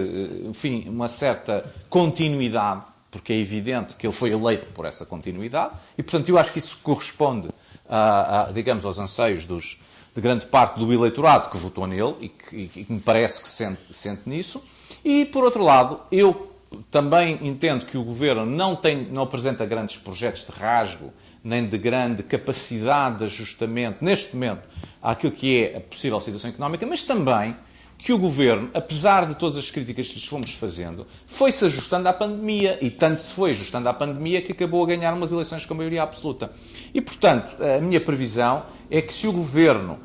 [0.46, 6.02] enfim, uma certa continuidade, porque é evidente que ele foi eleito por essa continuidade, e
[6.02, 7.48] portanto eu acho que isso corresponde,
[7.88, 9.80] a, a digamos, aos anseios dos,
[10.14, 13.48] de grande parte do eleitorado que votou nele e que, e que me parece que
[13.48, 14.62] sente, sente nisso.
[15.04, 16.52] E por outro lado, eu
[16.90, 21.12] também entendo que o governo não, tem, não apresenta grandes projetos de rasgo
[21.48, 24.62] nem de grande capacidade de ajustamento, neste momento,
[25.02, 27.56] àquilo que é a possível situação económica, mas também
[27.96, 32.12] que o governo, apesar de todas as críticas que lhes fomos fazendo, foi-se ajustando à
[32.12, 35.74] pandemia e tanto se foi ajustando à pandemia que acabou a ganhar umas eleições com
[35.74, 36.52] maioria absoluta.
[36.94, 39.98] E, portanto, a minha previsão é que se o governo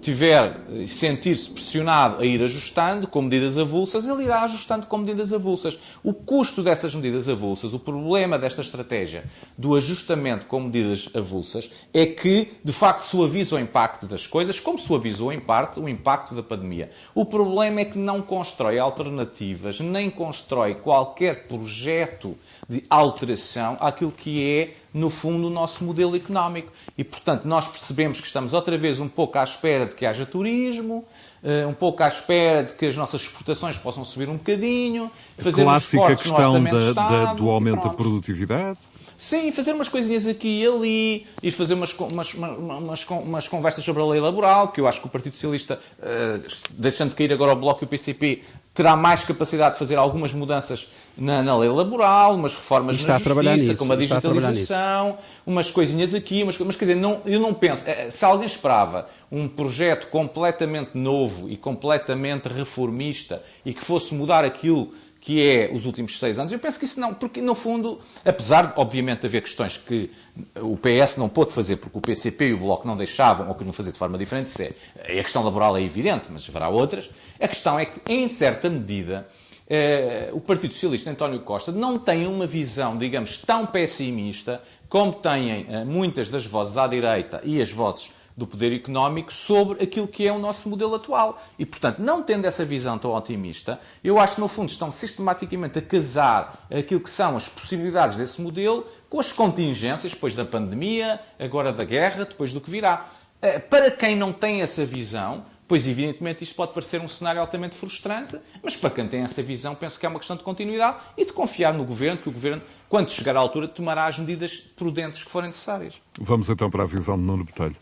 [0.00, 4.98] tiver e eh, sentir-se pressionado a ir ajustando com medidas avulsas, ele irá ajustando com
[4.98, 5.78] medidas avulsas.
[6.02, 9.24] O custo dessas medidas avulsas, o problema desta estratégia
[9.56, 14.78] do ajustamento com medidas avulsas, é que, de facto, suaviza o impacto das coisas, como
[14.78, 16.90] suavizou, em parte, o impacto da pandemia.
[17.14, 22.36] O problema é que não constrói alternativas, nem constrói qualquer projeto
[22.68, 26.72] de alteração àquilo que é no fundo, o nosso modelo económico.
[26.96, 30.24] E, portanto, nós percebemos que estamos outra vez um pouco à espera de que haja
[30.24, 31.04] turismo,
[31.44, 35.62] eh, um pouco à espera de que as nossas exportações possam subir um bocadinho, fazer
[35.62, 38.78] a clássica questão da, da, do aumento da produtividade.
[39.18, 44.02] Sim, fazer umas coisinhas aqui e ali, e fazer umas, umas, umas, umas, conversas sobre
[44.02, 46.42] a lei laboral, que eu acho que o Partido Socialista, uh,
[46.72, 48.42] deixando de cair agora o Bloco e o PCP,
[48.74, 53.18] terá mais capacidade de fazer algumas mudanças na, na lei laboral, umas reformas está na
[53.18, 57.40] justiça, nisso, como a digitalização, a umas coisinhas aqui, umas, mas quer dizer, não, eu
[57.40, 63.82] não penso, eh, se alguém esperava um projeto completamente novo e completamente reformista e que
[63.82, 64.92] fosse mudar aquilo
[65.26, 66.52] que é os últimos seis anos.
[66.52, 70.08] Eu penso que isso não, porque no fundo, apesar de, obviamente, haver questões que
[70.54, 73.64] o PS não pôde fazer porque o PCP e o Bloco não deixavam ou que
[73.64, 74.70] não fazer de forma diferente, isso é,
[75.18, 77.10] a questão laboral é evidente, mas haverá outras.
[77.40, 79.26] A questão é que, em certa medida,
[79.68, 85.66] eh, o Partido Socialista António Costa não tem uma visão, digamos, tão pessimista como têm
[85.68, 90.26] eh, muitas das vozes à direita e as vozes do poder económico sobre aquilo que
[90.26, 91.42] é o nosso modelo atual.
[91.58, 95.78] E, portanto, não tendo essa visão tão otimista, eu acho que, no fundo, estão sistematicamente
[95.78, 101.20] a casar aquilo que são as possibilidades desse modelo com as contingências, depois da pandemia,
[101.38, 103.08] agora da guerra, depois do que virá.
[103.40, 107.74] Eh, para quem não tem essa visão, Pois, evidentemente, isto pode parecer um cenário altamente
[107.74, 111.24] frustrante, mas para quem tem essa visão, penso que é uma questão de continuidade e
[111.24, 115.24] de confiar no Governo, que o Governo, quando chegar à altura, tomará as medidas prudentes
[115.24, 115.94] que forem necessárias.
[116.20, 117.76] Vamos então para a visão de Nuno Botelho.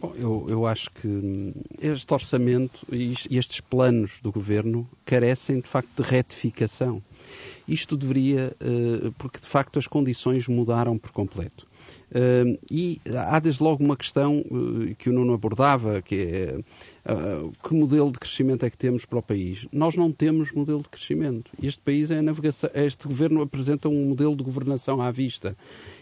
[0.00, 6.00] Bom, eu, eu acho que este orçamento e estes planos do governo carecem de facto
[6.00, 7.02] de retificação.
[7.66, 11.66] Isto deveria, eh, porque de facto as condições mudaram por completo.
[12.10, 16.58] Uh, e há desde logo uma questão uh, que o Nuno abordava, que é
[17.12, 19.66] uh, que modelo de crescimento é que temos para o país?
[19.70, 21.50] Nós não temos modelo de crescimento.
[21.62, 25.56] Este país é navegação, este governo apresenta um modelo de governação à vista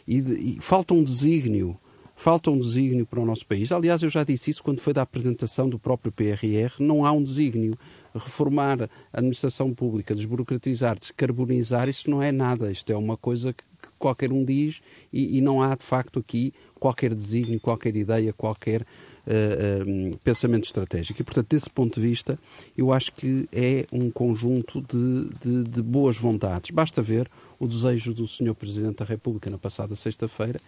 [0.06, 1.76] e, de, e falta um desígnio
[2.18, 3.70] Falta um desígnio para o nosso país.
[3.70, 6.80] Aliás, eu já disse isso quando foi da apresentação do próprio PRR.
[6.80, 7.74] Não há um desígnio.
[8.14, 12.72] Reformar a administração pública, desburocratizar, descarbonizar, isto não é nada.
[12.72, 13.62] Isto é uma coisa que
[13.98, 14.80] qualquer um diz
[15.12, 20.64] e, e não há, de facto, aqui qualquer desígnio, qualquer ideia, qualquer uh, uh, pensamento
[20.64, 21.20] estratégico.
[21.20, 22.38] E, portanto, desse ponto de vista,
[22.76, 26.70] eu acho que é um conjunto de, de, de boas vontades.
[26.70, 28.54] Basta ver o desejo do Sr.
[28.54, 30.60] Presidente da República na passada sexta-feira,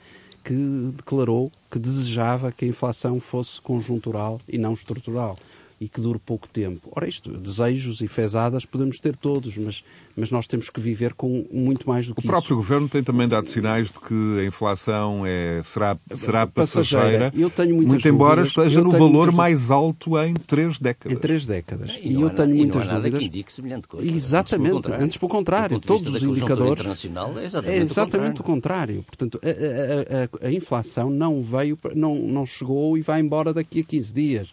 [0.49, 0.55] que
[0.97, 5.37] declarou que desejava que a inflação fosse conjuntural e não estrutural
[5.81, 6.91] e que dure pouco tempo.
[6.95, 9.85] Ora, isto, desejos e fezadas podemos ter todos, mas,
[10.17, 12.29] mas nós temos que viver com muito mais do que isso.
[12.29, 12.57] O próprio isso.
[12.57, 17.77] Governo tem também dado sinais de que a inflação é, será, será passageira, Eu tenho
[17.77, 18.49] muitas muito embora dúvidas.
[18.49, 19.35] esteja no valor muitas...
[19.35, 21.17] mais alto em três décadas.
[21.17, 21.99] Em três décadas.
[22.03, 23.19] E, e eu tenho muitas e não há nada dúvidas.
[23.21, 24.11] que indique semelhante coisa.
[24.11, 25.79] Exatamente, antes pelo contrário.
[25.79, 26.81] Todos os indicadores.
[26.81, 29.01] Internacional é exatamente, é exatamente o contrário.
[29.01, 29.05] O contrário.
[29.05, 33.81] Portanto, a, a, a, a inflação não veio, não, não chegou e vai embora daqui
[33.81, 34.49] a 15 dias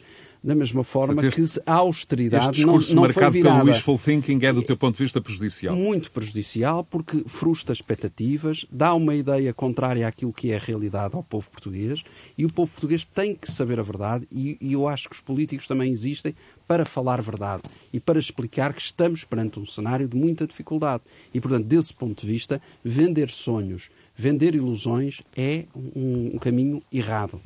[0.46, 3.64] da mesma forma este, que a austeridade este não, não marcado foi virada.
[3.64, 5.76] pelo wishful thinking é, do teu ponto de vista, prejudicial?
[5.76, 11.24] Muito prejudicial, porque frustra expectativas, dá uma ideia contrária àquilo que é a realidade ao
[11.24, 12.04] povo português,
[12.38, 15.22] e o povo português tem que saber a verdade, e, e eu acho que os
[15.22, 16.36] políticos também existem
[16.68, 21.02] para falar verdade e para explicar que estamos perante um cenário de muita dificuldade.
[21.34, 27.42] E, portanto, desse ponto de vista, vender sonhos, vender ilusões é um, um caminho errado.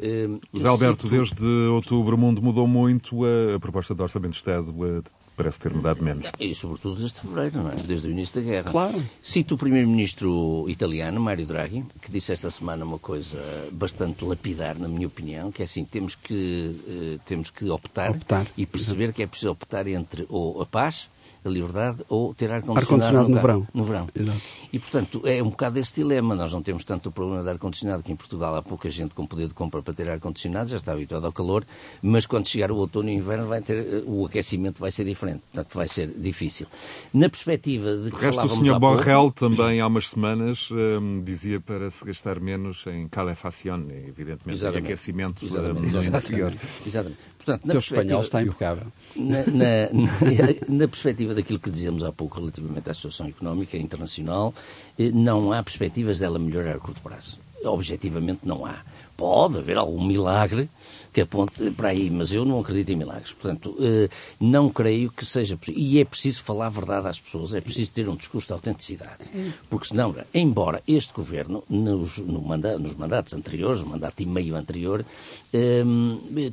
[0.00, 4.38] Uh, José Alberto, desde outubro o mundo mudou muito, a, a proposta de Orçamento de
[4.38, 5.04] Estado uh,
[5.36, 6.26] parece ter mudado menos.
[6.40, 7.74] E sobretudo desde fevereiro, não é?
[7.74, 8.70] desde o início da guerra.
[8.70, 9.02] Claro.
[9.20, 13.38] Cito o primeiro-ministro italiano, Mário Draghi, que disse esta semana uma coisa
[13.72, 18.46] bastante lapidar, na minha opinião, que é assim, temos que, uh, temos que optar, optar.
[18.56, 21.08] e perceber que é preciso optar entre ou a paz
[21.44, 23.68] a liberdade ou ter ar-condicionado ar no, no, verão.
[23.72, 24.08] No verão.
[24.14, 24.40] Exato.
[24.72, 26.34] E, portanto, é um bocado esse dilema.
[26.34, 29.26] Nós não temos tanto o problema de ar-condicionado, que em Portugal há pouca gente com
[29.26, 31.64] poder de compra para ter ar-condicionado, já está habituado ao calor,
[32.02, 35.42] mas quando chegar o outono e o inverno vai ter, o aquecimento vai ser diferente,
[35.52, 36.66] portanto vai ser difícil.
[37.12, 38.78] Na perspectiva de que o resto, o Sr.
[38.78, 44.82] Borrell também há umas semanas um, dizia para se gastar menos em calefação, evidentemente, Exatamente.
[44.82, 45.94] em aquecimento Exatamente.
[45.94, 46.52] no interior.
[46.86, 47.30] Exatamente.
[47.44, 48.86] Portanto, o teu espanhol está impecável.
[49.16, 49.88] Na, na,
[50.68, 54.54] na, perspectiva daquilo que dizíamos há pouco relativamente à situação económica internacional,
[54.98, 57.38] eh, não há perspectivas dela melhorar a curto prazo.
[57.64, 58.82] Objetivamente não há.
[59.20, 60.66] Pode haver algum milagre
[61.12, 63.32] que aponte para aí, mas eu não acredito em milagres.
[63.32, 64.08] Portanto, eh,
[64.40, 65.82] não creio que seja possível.
[65.82, 69.28] E é preciso falar a verdade às pessoas, é preciso ter um discurso de autenticidade.
[69.68, 74.54] Porque senão, embora este governo, nos, no mandato, nos mandatos anteriores, no mandato e meio
[74.56, 75.04] anterior,
[75.52, 75.82] eh,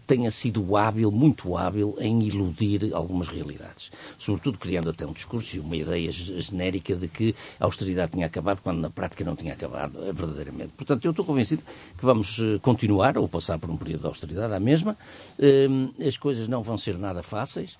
[0.06, 3.92] tenha sido hábil, muito hábil, em iludir algumas realidades.
[4.18, 8.62] Sobretudo criando até um discurso e uma ideia genérica de que a austeridade tinha acabado,
[8.62, 10.74] quando na prática não tinha acabado eh, verdadeiramente.
[10.76, 11.64] Portanto, eu estou convencido
[11.98, 14.98] que vamos continuar ou passar por um período de austeridade à mesma.
[15.40, 17.78] Hum, as coisas não vão ser nada fáceis.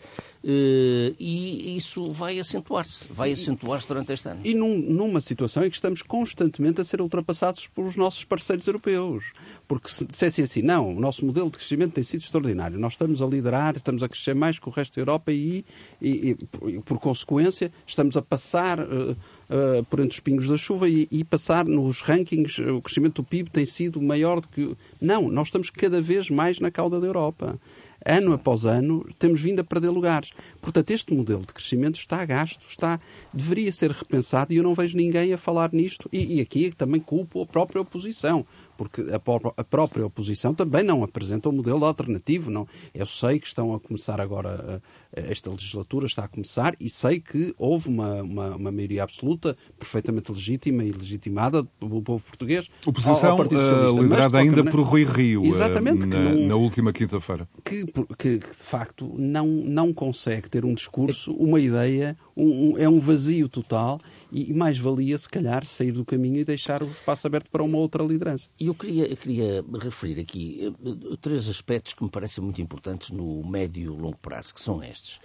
[0.48, 4.40] Uh, e isso vai acentuar-se, vai acentuar-se durante este ano.
[4.46, 9.34] E num, numa situação em que estamos constantemente a ser ultrapassados pelos nossos parceiros europeus.
[9.68, 13.22] Porque se dissessem assim, não, o nosso modelo de crescimento tem sido extraordinário, nós estamos
[13.22, 15.66] a liderar, estamos a crescer mais que o resto da Europa e,
[16.02, 18.80] e, e por consequência, estamos a passar.
[18.80, 19.18] Uh,
[19.48, 23.26] Uh, por entre os pingos da chuva e, e, passar nos rankings, o crescimento do
[23.26, 24.76] PIB tem sido maior do que.
[25.00, 27.58] Não, nós estamos cada vez mais na cauda da Europa
[28.06, 30.32] ano após ano, temos vindo a perder lugares.
[30.62, 33.00] Portanto, este modelo de crescimento está a gasto, está,
[33.34, 36.10] deveria ser repensado e eu não vejo ninguém a falar nisto.
[36.12, 38.46] E, e aqui também culpo a própria oposição
[38.78, 42.52] porque a, própria oposição também não apresenta um modelo alternativo.
[42.52, 42.68] Não.
[42.94, 47.54] Eu sei que estão a começar agora, esta legislatura está a começar, e sei que
[47.58, 52.70] houve uma, uma, uma maioria absoluta, perfeitamente legítima e legitimada do povo português.
[52.86, 56.56] Oposição ao, ao uh, liderada ainda por Rui Rio, eh, Exatamente, uh, na, não, na,
[56.56, 57.48] última quinta-feira.
[57.64, 62.78] Que, que, que, de facto, não, não consegue ter um discurso, uma ideia, um, um,
[62.78, 64.00] é um vazio total
[64.32, 67.78] e mais valia, se calhar, sair do caminho e deixar o espaço aberto para uma
[67.78, 68.50] outra liderança.
[68.60, 73.12] E eu queria, eu queria referir aqui uh, três aspectos que me parecem muito importantes
[73.12, 75.20] no médio e longo prazo, que são estes.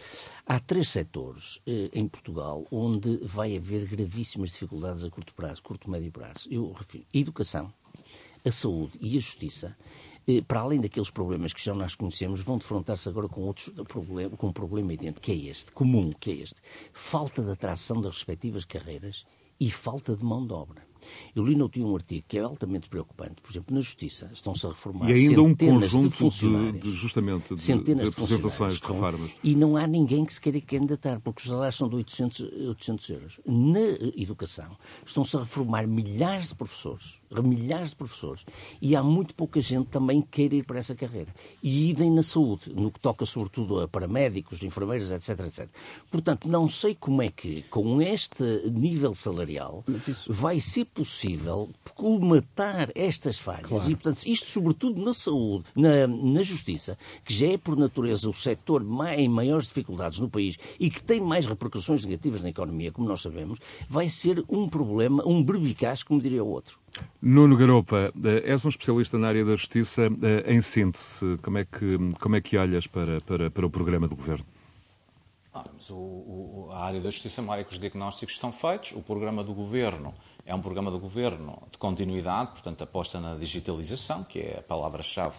[0.46, 5.90] Há três setores uh, em Portugal onde vai haver gravíssimas dificuldades a curto prazo, curto
[5.90, 6.48] médio prazo.
[6.50, 7.72] Eu refiro a educação,
[8.44, 9.76] a saúde e a justiça
[10.46, 14.46] para além daqueles problemas que já nós conhecemos, vão defrontar-se agora com outros problemas, com
[14.46, 16.60] um problema idêntico, que é este, comum, que é este.
[16.92, 19.24] Falta de atração das respectivas carreiras
[19.58, 20.91] e falta de mão de obra.
[21.34, 23.40] Eu li no último um artigo que é altamente preocupante.
[23.42, 26.82] Por exemplo, na Justiça estão-se a reformar e ainda centenas um de funcionários.
[26.82, 29.30] De, de, justamente, de, centenas de, apresentações de, reformas.
[29.42, 33.10] E não há ninguém que se queira candidatar, porque os salários são de 800, 800
[33.10, 33.40] euros.
[33.46, 33.80] Na
[34.16, 38.44] educação, estão-se a reformar milhares de professores milhares de professores.
[38.80, 41.32] E há muito pouca gente também que queira ir para essa carreira.
[41.62, 45.68] E idem na saúde, no que toca sobretudo a paramédicos, enfermeiros, etc, etc.
[46.10, 50.30] Portanto, não sei como é que, com este nível salarial, isso...
[50.32, 53.68] vai ser possível colmatar estas falhas.
[53.68, 53.90] Claro.
[53.90, 58.34] E, portanto, isto sobretudo na saúde, na, na justiça, que já é por natureza o
[58.34, 58.84] setor
[59.16, 63.22] em maiores dificuldades no país e que tem mais repercussões negativas na economia, como nós
[63.22, 66.78] sabemos, vai ser um problema, um berbicaz, como diria o outro.
[67.20, 70.02] Nuno Garopa, eh, és um especialista na área da justiça.
[70.22, 74.06] Eh, em síntese, como é que, como é que olhas para, para, para o programa
[74.06, 74.44] do governo?
[75.54, 78.92] Ah, o, o, a área da justiça é uma área que os diagnósticos estão feitos.
[78.92, 80.14] O programa do governo
[80.44, 85.36] é um programa do governo de continuidade, portanto, aposta na digitalização, que é a palavra-chave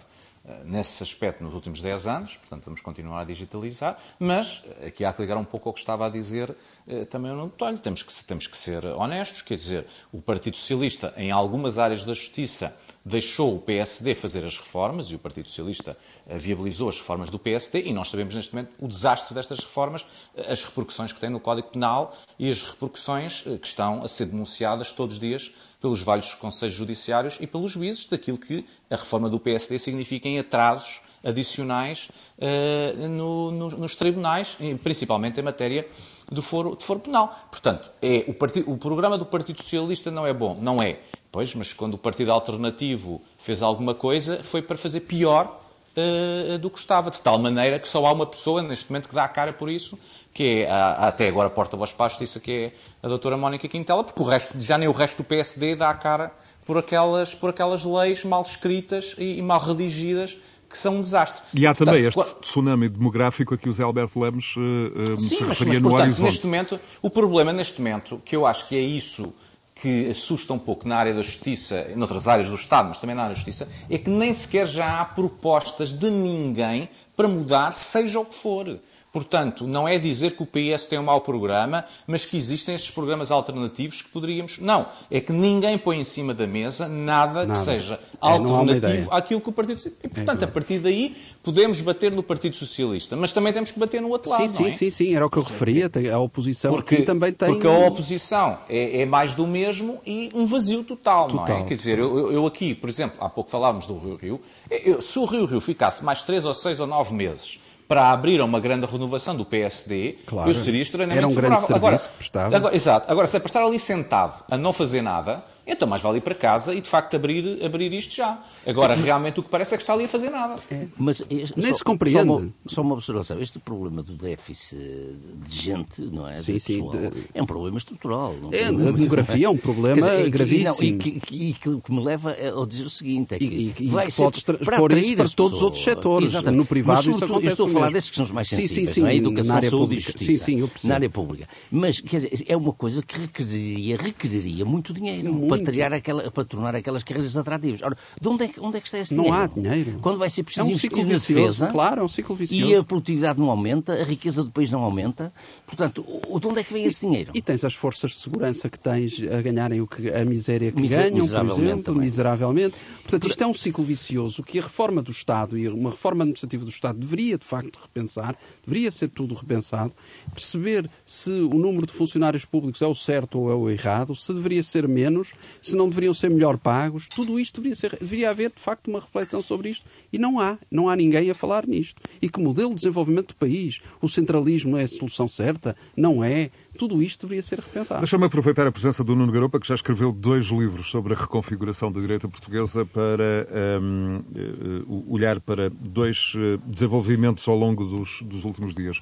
[0.65, 5.13] nesse aspecto nos últimos 10 anos, portanto vamos continuar a digitalizar, mas eh, aqui há
[5.13, 6.53] que ligar um pouco ao que estava a dizer
[6.85, 10.57] eh, também o Nuno Tolho, temos que, temos que ser honestos, quer dizer, o Partido
[10.57, 15.47] Socialista em algumas áreas da justiça deixou o PSD fazer as reformas e o Partido
[15.47, 20.05] Socialista viabilizou as reformas do PSD e nós sabemos neste momento o desastre destas reformas,
[20.47, 24.93] as repercussões que têm no Código Penal e as repercussões que estão a ser denunciadas
[24.93, 25.53] todos os dias
[25.83, 30.39] pelos vários conselhos judiciários e pelos juízes daquilo que a reforma do PSD significa em
[30.39, 35.85] atrasos adicionais uh, no, no, nos tribunais, principalmente em matéria
[36.31, 37.37] de foro, de foro penal.
[37.51, 40.99] Portanto, é, o, partido, o programa do Partido Socialista não é bom, não é.
[41.29, 45.53] Pois, mas quando o Partido Alternativo fez alguma coisa, foi para fazer pior
[45.97, 49.15] uh, do que estava, de tal maneira que só há uma pessoa neste momento que
[49.15, 49.99] dá a cara por isso,
[50.33, 52.71] que é até agora porta-voz para a justiça, que é
[53.03, 55.93] a doutora Mónica Quintela, porque o resto, já nem o resto do PSD dá a
[55.93, 56.31] cara
[56.65, 60.37] por aquelas, por aquelas leis mal escritas e, e mal redigidas
[60.73, 61.43] que são um desastre.
[61.53, 65.19] E há também portanto, este tsunami demográfico a que o Zé Alberto Lemos uh, uh,
[65.19, 66.25] Sim, se referia mas, no portanto, horizonte.
[66.25, 69.35] Neste momento, o problema neste momento, que eu acho que é isso
[69.75, 73.15] que assusta um pouco na área da justiça, em outras áreas do Estado, mas também
[73.15, 77.71] na área da justiça, é que nem sequer já há propostas de ninguém para mudar,
[77.71, 78.79] seja o que for.
[79.13, 82.89] Portanto, não é dizer que o PS tem um mau programa, mas que existem estes
[82.89, 84.57] programas alternativos que poderíamos.
[84.57, 87.53] Não, é que ninguém põe em cima da mesa nada, nada.
[87.53, 90.07] que seja é, alternativo àquilo que o Partido Socialista.
[90.07, 93.79] E, portanto, é a partir daí podemos bater no Partido Socialista, mas também temos que
[93.79, 94.47] bater no outro lado.
[94.47, 94.71] Sim, sim, é?
[94.71, 95.91] sim, sim, era o que eu referia.
[96.11, 97.49] A oposição porque, também tem.
[97.49, 101.67] Porque a oposição é, é, mais do mesmo e um vazio total, total não é?
[101.67, 104.41] Quer dizer, eu, eu, aqui, por exemplo, há pouco falávamos do Rio Rio,
[104.71, 107.59] eu, se o Rio Rio ficasse mais três ou seis ou nove meses
[107.93, 110.49] para abrir a uma grande renovação do PSD, claro.
[110.49, 112.57] eu seria extremamente Era um grande serviço agora.
[112.57, 113.11] Agora, exato.
[113.11, 116.21] Agora, se é para estar ali sentado a não fazer nada, então mais vale ir
[116.21, 118.43] para casa e de facto abrir, abrir isto já.
[118.65, 120.55] Agora, realmente o que parece é que está ali a fazer nada.
[120.69, 120.87] É.
[120.97, 122.27] Mas este, Nem só, se compreende.
[122.27, 123.39] Só uma, só uma, observação.
[123.39, 126.35] Este problema do déficit de gente, não é?
[126.35, 126.89] Sim, sim.
[126.89, 127.11] De...
[127.33, 128.35] É um problema estrutural.
[128.51, 130.95] É, a demografia é um problema dizer, gravíssimo.
[130.95, 133.87] E que, que, que, que, me leva a dizer o seguinte: é que e, e,
[133.89, 136.29] vai e ser transpor isso para todos os outros setores.
[136.29, 136.57] Exatamente.
[136.57, 137.51] No privado Mas, isso acontece.
[137.53, 139.15] estou a falar desses que são os mais sensíveis, sim, sim, sim, não é?
[139.15, 139.95] Educação, saúde pública.
[139.95, 140.31] e justiça.
[140.31, 140.89] Sim, sim, eu percebo.
[140.89, 141.47] Na área pública.
[141.71, 145.52] Mas, quer dizer, é uma coisa que requeriria, requeriria muito dinheiro muito.
[145.57, 147.81] Para, triar aquela, para tornar aquelas carreiras atrativas.
[147.81, 149.51] Ora, de onde é, onde é que está esse não dinheiro?
[149.55, 149.99] Não há dinheiro.
[150.01, 151.67] Quando vai ser preciso é um investir na defesa...
[151.67, 152.71] Claro, é um ciclo vicioso.
[152.71, 155.33] E a produtividade não aumenta, a riqueza do país não aumenta.
[155.65, 157.31] Portanto, de onde é que vem esse dinheiro?
[157.33, 160.71] E, e tens as forças de segurança que tens a ganharem o que, a miséria
[160.71, 162.01] que Miser, ganham, por exemplo, também.
[162.01, 162.75] miseravelmente.
[163.01, 166.65] Portanto, isto é um ciclo vicioso que a reforma do Estado e uma reforma administrativa
[166.65, 168.35] do Estado deveria, de facto, repensar,
[168.65, 169.93] deveria ser tudo repensado,
[170.33, 174.33] perceber se o número de funcionários públicos é o certo ou é o errado, se
[174.33, 178.51] deveria ser menos, se não deveriam ser melhor pagos, tudo isto deveria, ser, deveria haver,
[178.51, 179.85] de facto, uma reflexão sobre isto.
[180.11, 182.01] E não há, não há ninguém a falar nisto.
[182.21, 185.75] E que modelo de desenvolvimento do país, o centralismo é a solução certa?
[185.95, 186.49] Não é.
[186.77, 187.99] Tudo isto deveria ser repensado.
[188.01, 191.91] Deixa-me aproveitar a presença do Nuno Garopa, que já escreveu dois livros sobre a reconfiguração
[191.91, 193.47] da direita portuguesa para
[193.81, 199.01] um, uh, olhar para dois uh, desenvolvimentos ao longo dos, dos últimos dias.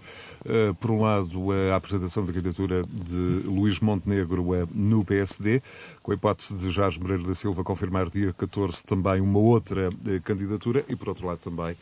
[0.80, 3.16] Por um lado, a apresentação da candidatura de
[3.46, 4.44] Luís Montenegro
[4.74, 5.62] no PSD,
[6.02, 9.90] com a hipótese de Jorge Moreira da Silva confirmar dia 14 também uma outra
[10.24, 11.76] candidatura, e por outro lado também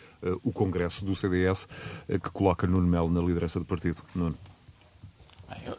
[0.44, 1.70] o Congresso do CDS,
[2.08, 4.02] que coloca Nuno Melo na liderança do partido.
[4.14, 4.36] Nuno.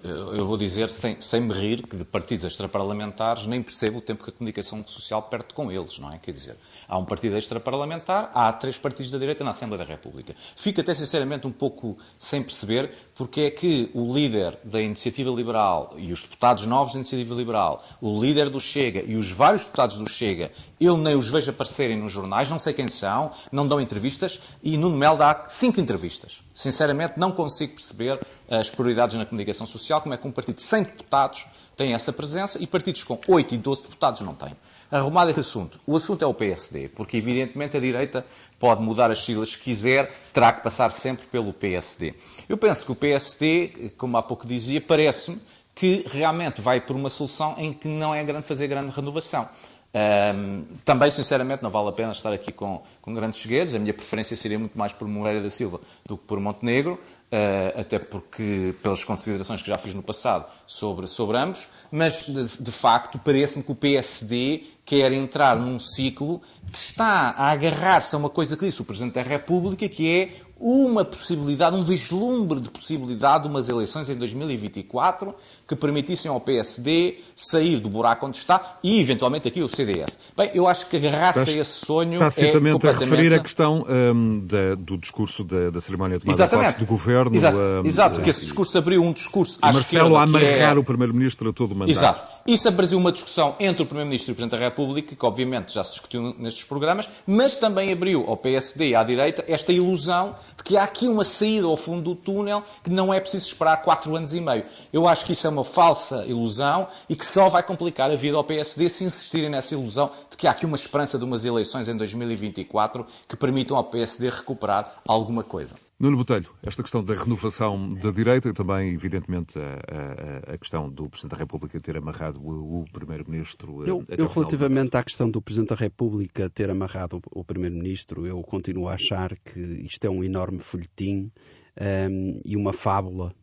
[0.02, 4.00] Eu, eu, vou dizer, sem, sem me rir, que de partidos extraparlamentares nem percebo o
[4.00, 6.18] tempo que a comunicação social perde com eles, não é?
[6.18, 6.56] Quer dizer,
[6.88, 10.34] há um partido extraparlamentar, há três partidos da direita na Assembleia da República.
[10.56, 15.92] Fico até sinceramente um pouco sem perceber porque é que o líder da Iniciativa Liberal
[15.98, 19.98] e os deputados novos da Iniciativa Liberal, o líder do Chega e os vários deputados
[19.98, 20.50] do Chega,
[20.80, 24.74] eu nem os vejo aparecerem nos jornais, não sei quem são, não dão entrevistas e
[24.78, 26.40] Nuno Melo dá cinco entrevistas.
[26.54, 28.18] Sinceramente, não consigo perceber
[28.48, 31.44] as prioridades na comunicação social, como é que um partido 100 deputados
[31.76, 34.56] tem essa presença e partidos com 8 e 12 deputados não têm.
[34.90, 35.78] Arrumado esse assunto.
[35.86, 38.26] O assunto é o PSD, porque evidentemente a direita
[38.58, 42.14] pode mudar as siglas que quiser, terá que passar sempre pelo PSD.
[42.48, 45.40] Eu penso que o PSD, como há pouco dizia, parece-me
[45.74, 49.48] que realmente vai por uma solução em que não é grande fazer grande renovação.
[49.92, 53.74] Um, também, sinceramente, não vale a pena estar aqui com, com grandes segredos.
[53.74, 57.80] A minha preferência seria muito mais por Moreira da Silva do que por Montenegro, uh,
[57.80, 62.70] até porque, pelas considerações que já fiz no passado sobre, sobre ambos, mas, de, de
[62.70, 68.28] facto, parece-me que o PSD quer entrar num ciclo que está a agarrar-se a uma
[68.28, 73.44] coisa que disse o Presidente da República, que é uma possibilidade, um vislumbre de possibilidade
[73.44, 75.32] de umas eleições em 2024
[75.70, 80.18] que permitissem ao PSD sair do buraco onde está e, eventualmente, aqui o CDS.
[80.36, 82.86] Bem, eu acho que agarrar-se a esse sonho está é completamente...
[82.86, 87.36] a referir a questão um, da, do discurso da, da cerimónia de tomada do governo.
[87.36, 90.78] Exato, um, Exato porque esse discurso abriu um discurso à Marcelo a amarrar é...
[90.78, 91.96] o Primeiro-Ministro a todo o mandato.
[91.96, 92.40] Exato.
[92.46, 95.84] Isso abriu uma discussão entre o Primeiro-Ministro e o Presidente da República, que obviamente já
[95.84, 100.64] se discutiu nestes programas, mas também abriu ao PSD e à direita esta ilusão de
[100.64, 104.16] que há aqui uma saída ao fundo do túnel que não é preciso esperar quatro
[104.16, 104.64] anos e meio.
[104.92, 108.36] Eu acho que isso é uma falsa ilusão e que só vai complicar a vida
[108.36, 111.88] ao PSD se insistirem nessa ilusão de que há aqui uma esperança de umas eleições
[111.88, 115.76] em 2024 que permitam ao PSD recuperar alguma coisa.
[116.00, 120.88] Nuno Botelho, esta questão da renovação da direita e também, evidentemente, a, a, a, questão
[120.88, 123.86] do Presidente da República ter amarrado o, o Primeiro-Ministro.
[123.86, 128.40] Eu, eu relativamente à questão do Presidente da República ter amarrado o, o Primeiro-Ministro, eu
[128.40, 131.30] continuo a achar que isto é um enorme folhetim
[131.78, 133.34] um, e uma fábula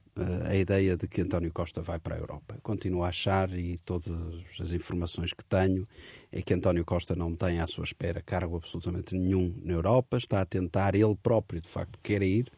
[0.45, 2.57] a ideia de que António Costa vai para a Europa.
[2.61, 4.11] Continuo a achar, e todas
[4.59, 5.87] as informações que tenho,
[6.31, 10.41] é que António Costa não tem à sua espera cargo absolutamente nenhum na Europa, está
[10.41, 12.51] a tentar, ele próprio de facto quer ir,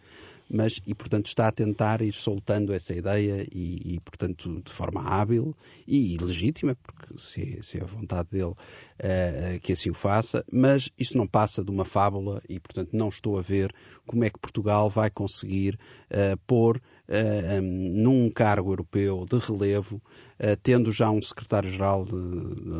[0.49, 5.01] mas e portanto está a tentar ir soltando essa ideia e, e portanto de forma
[5.01, 5.55] hábil
[5.87, 10.89] e legítima porque se, se é a vontade dele uh, que assim o faça mas
[10.97, 13.73] isso não passa de uma fábula e portanto não estou a ver
[14.07, 15.77] como é que Portugal vai conseguir
[16.09, 20.01] uh, pôr um, num cargo europeu de relevo
[20.41, 22.05] Uh, tendo já um secretário-geral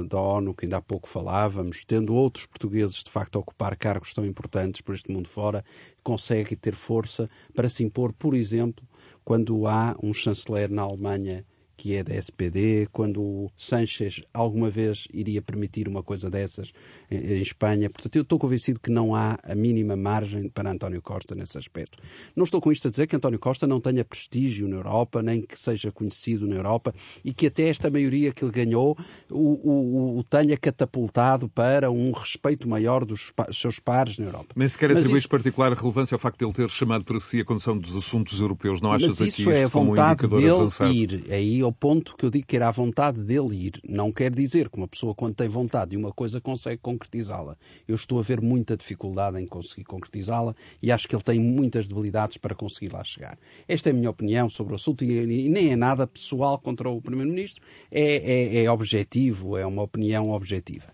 [0.08, 4.14] da ONU, que ainda há pouco falávamos, tendo outros portugueses de facto a ocupar cargos
[4.14, 5.62] tão importantes por este mundo fora,
[6.02, 8.88] consegue ter força para se impor, por exemplo,
[9.26, 11.46] quando há um chanceler na Alemanha
[11.80, 16.74] que é da SPD, quando o Sanchez alguma vez iria permitir uma coisa dessas
[17.10, 17.90] em, em Espanha.
[17.90, 21.98] Portanto, eu estou convencido que não há a mínima margem para António Costa nesse aspecto.
[22.36, 25.42] Não estou com isto a dizer que António Costa não tenha prestígio na Europa, nem
[25.42, 28.98] que seja conhecido na Europa e que até esta maioria que ele ganhou
[29.32, 34.54] o, o, o tenha catapultado para um respeito maior dos seus pares na Europa.
[34.54, 35.30] Nem sequer atribuis isso...
[35.30, 38.82] particular relevância ao facto de ele ter chamado para si a condução dos assuntos europeus.
[38.82, 40.92] Não achas Mas isso aqui é a vontade um dele avançado?
[40.92, 41.24] ir.
[41.30, 43.74] Aí é o ponto que eu digo que era a vontade dele ir.
[43.88, 47.56] Não quer dizer que uma pessoa, quando tem vontade de uma coisa, consegue concretizá-la.
[47.88, 51.88] Eu estou a ver muita dificuldade em conseguir concretizá-la e acho que ele tem muitas
[51.88, 53.38] debilidades para conseguir lá chegar.
[53.68, 57.00] Esta é a minha opinião sobre o assunto e nem é nada pessoal contra o
[57.00, 57.62] Primeiro-Ministro,
[57.92, 60.88] é, é, é objetivo, é uma opinião objetiva.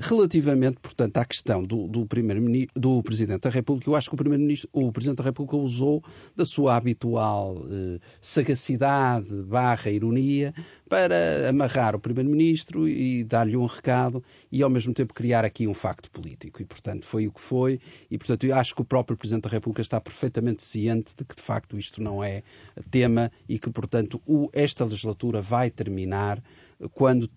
[0.00, 2.06] Relativamente, portanto, à questão do, do,
[2.76, 6.04] do Presidente da República, eu acho que o, Primeiro-Ministro, o Presidente da República usou
[6.36, 10.54] da sua habitual eh, sagacidade barra ironia
[10.88, 14.22] para amarrar o Primeiro-Ministro e dar-lhe um recado
[14.52, 16.62] e, ao mesmo tempo, criar aqui um facto político.
[16.62, 17.80] E, portanto, foi o que foi.
[18.08, 21.34] E, portanto, eu acho que o próprio Presidente da República está perfeitamente ciente de que,
[21.34, 22.44] de facto, isto não é
[22.88, 26.40] tema e que, portanto, o, esta legislatura vai terminar
[26.92, 27.28] quando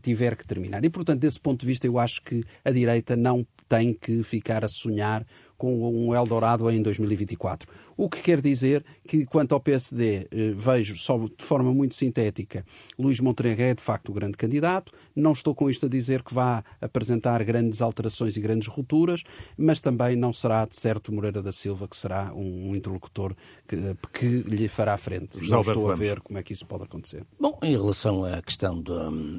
[0.00, 0.84] tiver que terminar.
[0.84, 4.64] E, portanto, desse ponto de vista, eu acho que a direita não tem que ficar
[4.64, 5.26] a sonhar
[5.56, 7.68] com um Eldorado em 2024.
[7.96, 12.64] O que quer dizer que, quanto ao PSD, eh, vejo só de forma muito sintética,
[12.98, 14.92] Luís Montenegro é de facto o grande candidato.
[15.14, 19.22] Não estou com isto a dizer que vá apresentar grandes alterações e grandes rupturas,
[19.56, 23.34] mas também não será, de certo, Moreira da Silva que será um interlocutor
[23.68, 25.38] que, que lhe fará frente.
[25.38, 27.24] José não estou a ver como é que isso pode acontecer.
[27.38, 28.82] Bom, em relação à questão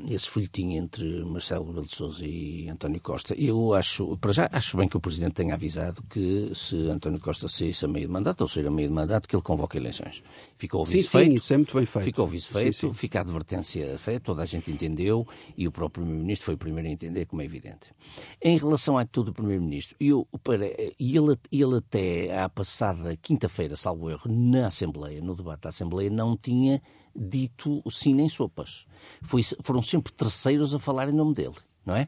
[0.08, 4.78] desse folhetim entre Marcelo Rebelo de Sousa e António Costa, eu acho, para já, acho
[4.78, 8.42] bem que o Presidente tenha avisado que se António Costa saísse a meio de mandato,
[8.42, 10.24] ou sair a meio de mandato, que ele convoque eleições.
[10.58, 11.30] Ficou o vice feito.
[11.30, 12.06] Sim, isso é muito bem feito.
[12.06, 12.94] Ficou o vice feito, sim, sim.
[12.94, 15.28] fica a advertência feita, toda a gente entendeu
[15.58, 17.92] e o próprio Primeiro-Ministro foi o primeiro a entender, como é evidente.
[18.42, 24.68] Em relação à atitude do Primeiro-Ministro, ele, ele até à passada quinta-feira, salvo erro, na
[24.68, 26.82] Assembleia, no debate da Assembleia, não tinha
[27.16, 28.86] dito sim nem sopas.
[29.22, 31.56] Foi, foram sempre terceiros a falar em nome dele
[31.86, 32.08] não é?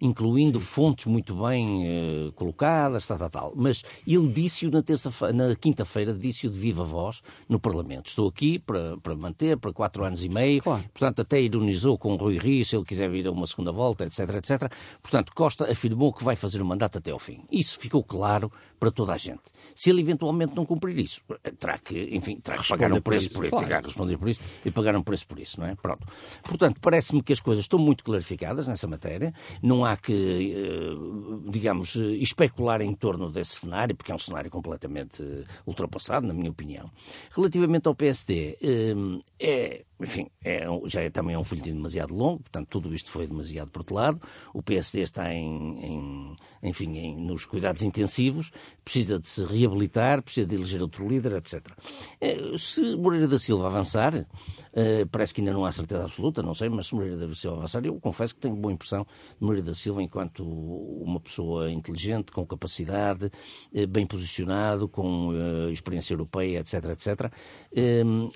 [0.00, 0.64] Incluindo Sim.
[0.64, 1.84] fontes muito bem
[2.28, 3.52] uh, colocadas, tal, tal, tal.
[3.56, 8.06] Mas ele disse-o na, terça na quinta-feira, disse-o de viva voz no Parlamento.
[8.06, 10.62] Estou aqui para, para manter, para quatro anos e meio.
[10.62, 10.84] Claro.
[10.92, 14.04] Portanto, até ironizou com o Rui Rio, se ele quiser vir a uma segunda volta,
[14.04, 14.72] etc, etc.
[15.02, 17.40] Portanto, Costa afirmou que vai fazer o mandato até ao fim.
[17.50, 19.42] Isso ficou claro para toda a gente.
[19.74, 21.22] Se ele eventualmente não cumprir isso,
[21.58, 23.86] terá que, enfim, terá que pagar um preço por isso, por isso claro.
[23.86, 25.74] responder por isso e pagar um preço por isso, não é?
[25.74, 26.06] Pronto.
[26.42, 29.32] Portanto, parece-me que as coisas estão muito clarificadas nessa matéria.
[29.62, 35.22] Não há que, eh, digamos, especular em torno desse cenário, porque é um cenário completamente
[35.66, 36.90] ultrapassado, na minha opinião.
[37.34, 38.94] Relativamente ao PSD, eh,
[39.38, 43.26] é enfim, é, já é, também é um folhetim demasiado longo, portanto, tudo isto foi
[43.26, 44.20] demasiado protelado.
[44.52, 48.50] O PSD está em, em enfim, em, nos cuidados intensivos,
[48.86, 51.72] precisa de se reabilitar, precisa de eleger outro líder, etc.
[52.20, 54.24] Eh, se Moreira da Silva avançar,
[54.72, 57.56] eh, parece que ainda não há certeza absoluta, não sei, mas se Moreira da Silva
[57.56, 59.04] avançar, eu confesso que tenho boa impressão
[59.40, 63.28] de Moreira da Silva enquanto uma pessoa inteligente, com capacidade,
[63.74, 65.32] eh, bem posicionado, com
[65.72, 67.32] experiência europeia, etc, etc.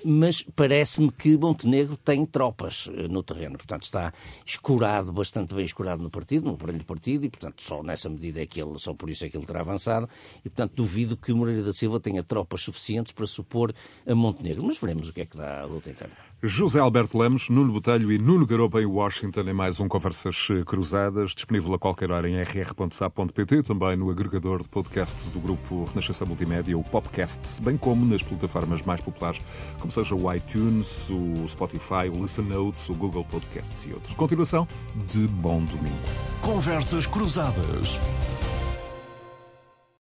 [0.03, 4.11] Mas parece-me que Montenegro tem tropas no terreno, portanto está
[4.45, 8.41] escurado, bastante bem escurado no partido, no aparelho do partido, e portanto só nessa medida
[8.41, 10.09] é que ele, só por isso é que ele terá avançado,
[10.43, 13.73] e portanto duvido que Moreira da Silva tenha tropas suficientes para supor
[14.05, 14.63] a Montenegro.
[14.63, 16.13] Mas veremos o que é que dá a luta interna.
[16.43, 21.35] José Alberto Lemos, Nuno Botelho e Nuno Garopa em Washington em mais um Conversas Cruzadas,
[21.35, 26.75] disponível a qualquer hora em rr.sa.pt, também no agregador de podcasts do grupo Renascença Multimédia,
[26.75, 29.39] o Popcasts, bem como nas plataformas mais populares,
[29.79, 34.15] como seja o iTunes, o Spotify, o Listen Notes, o Google Podcasts e outros.
[34.15, 34.67] Continuação
[35.13, 35.95] de bom domingo.
[36.41, 37.99] Conversas Cruzadas.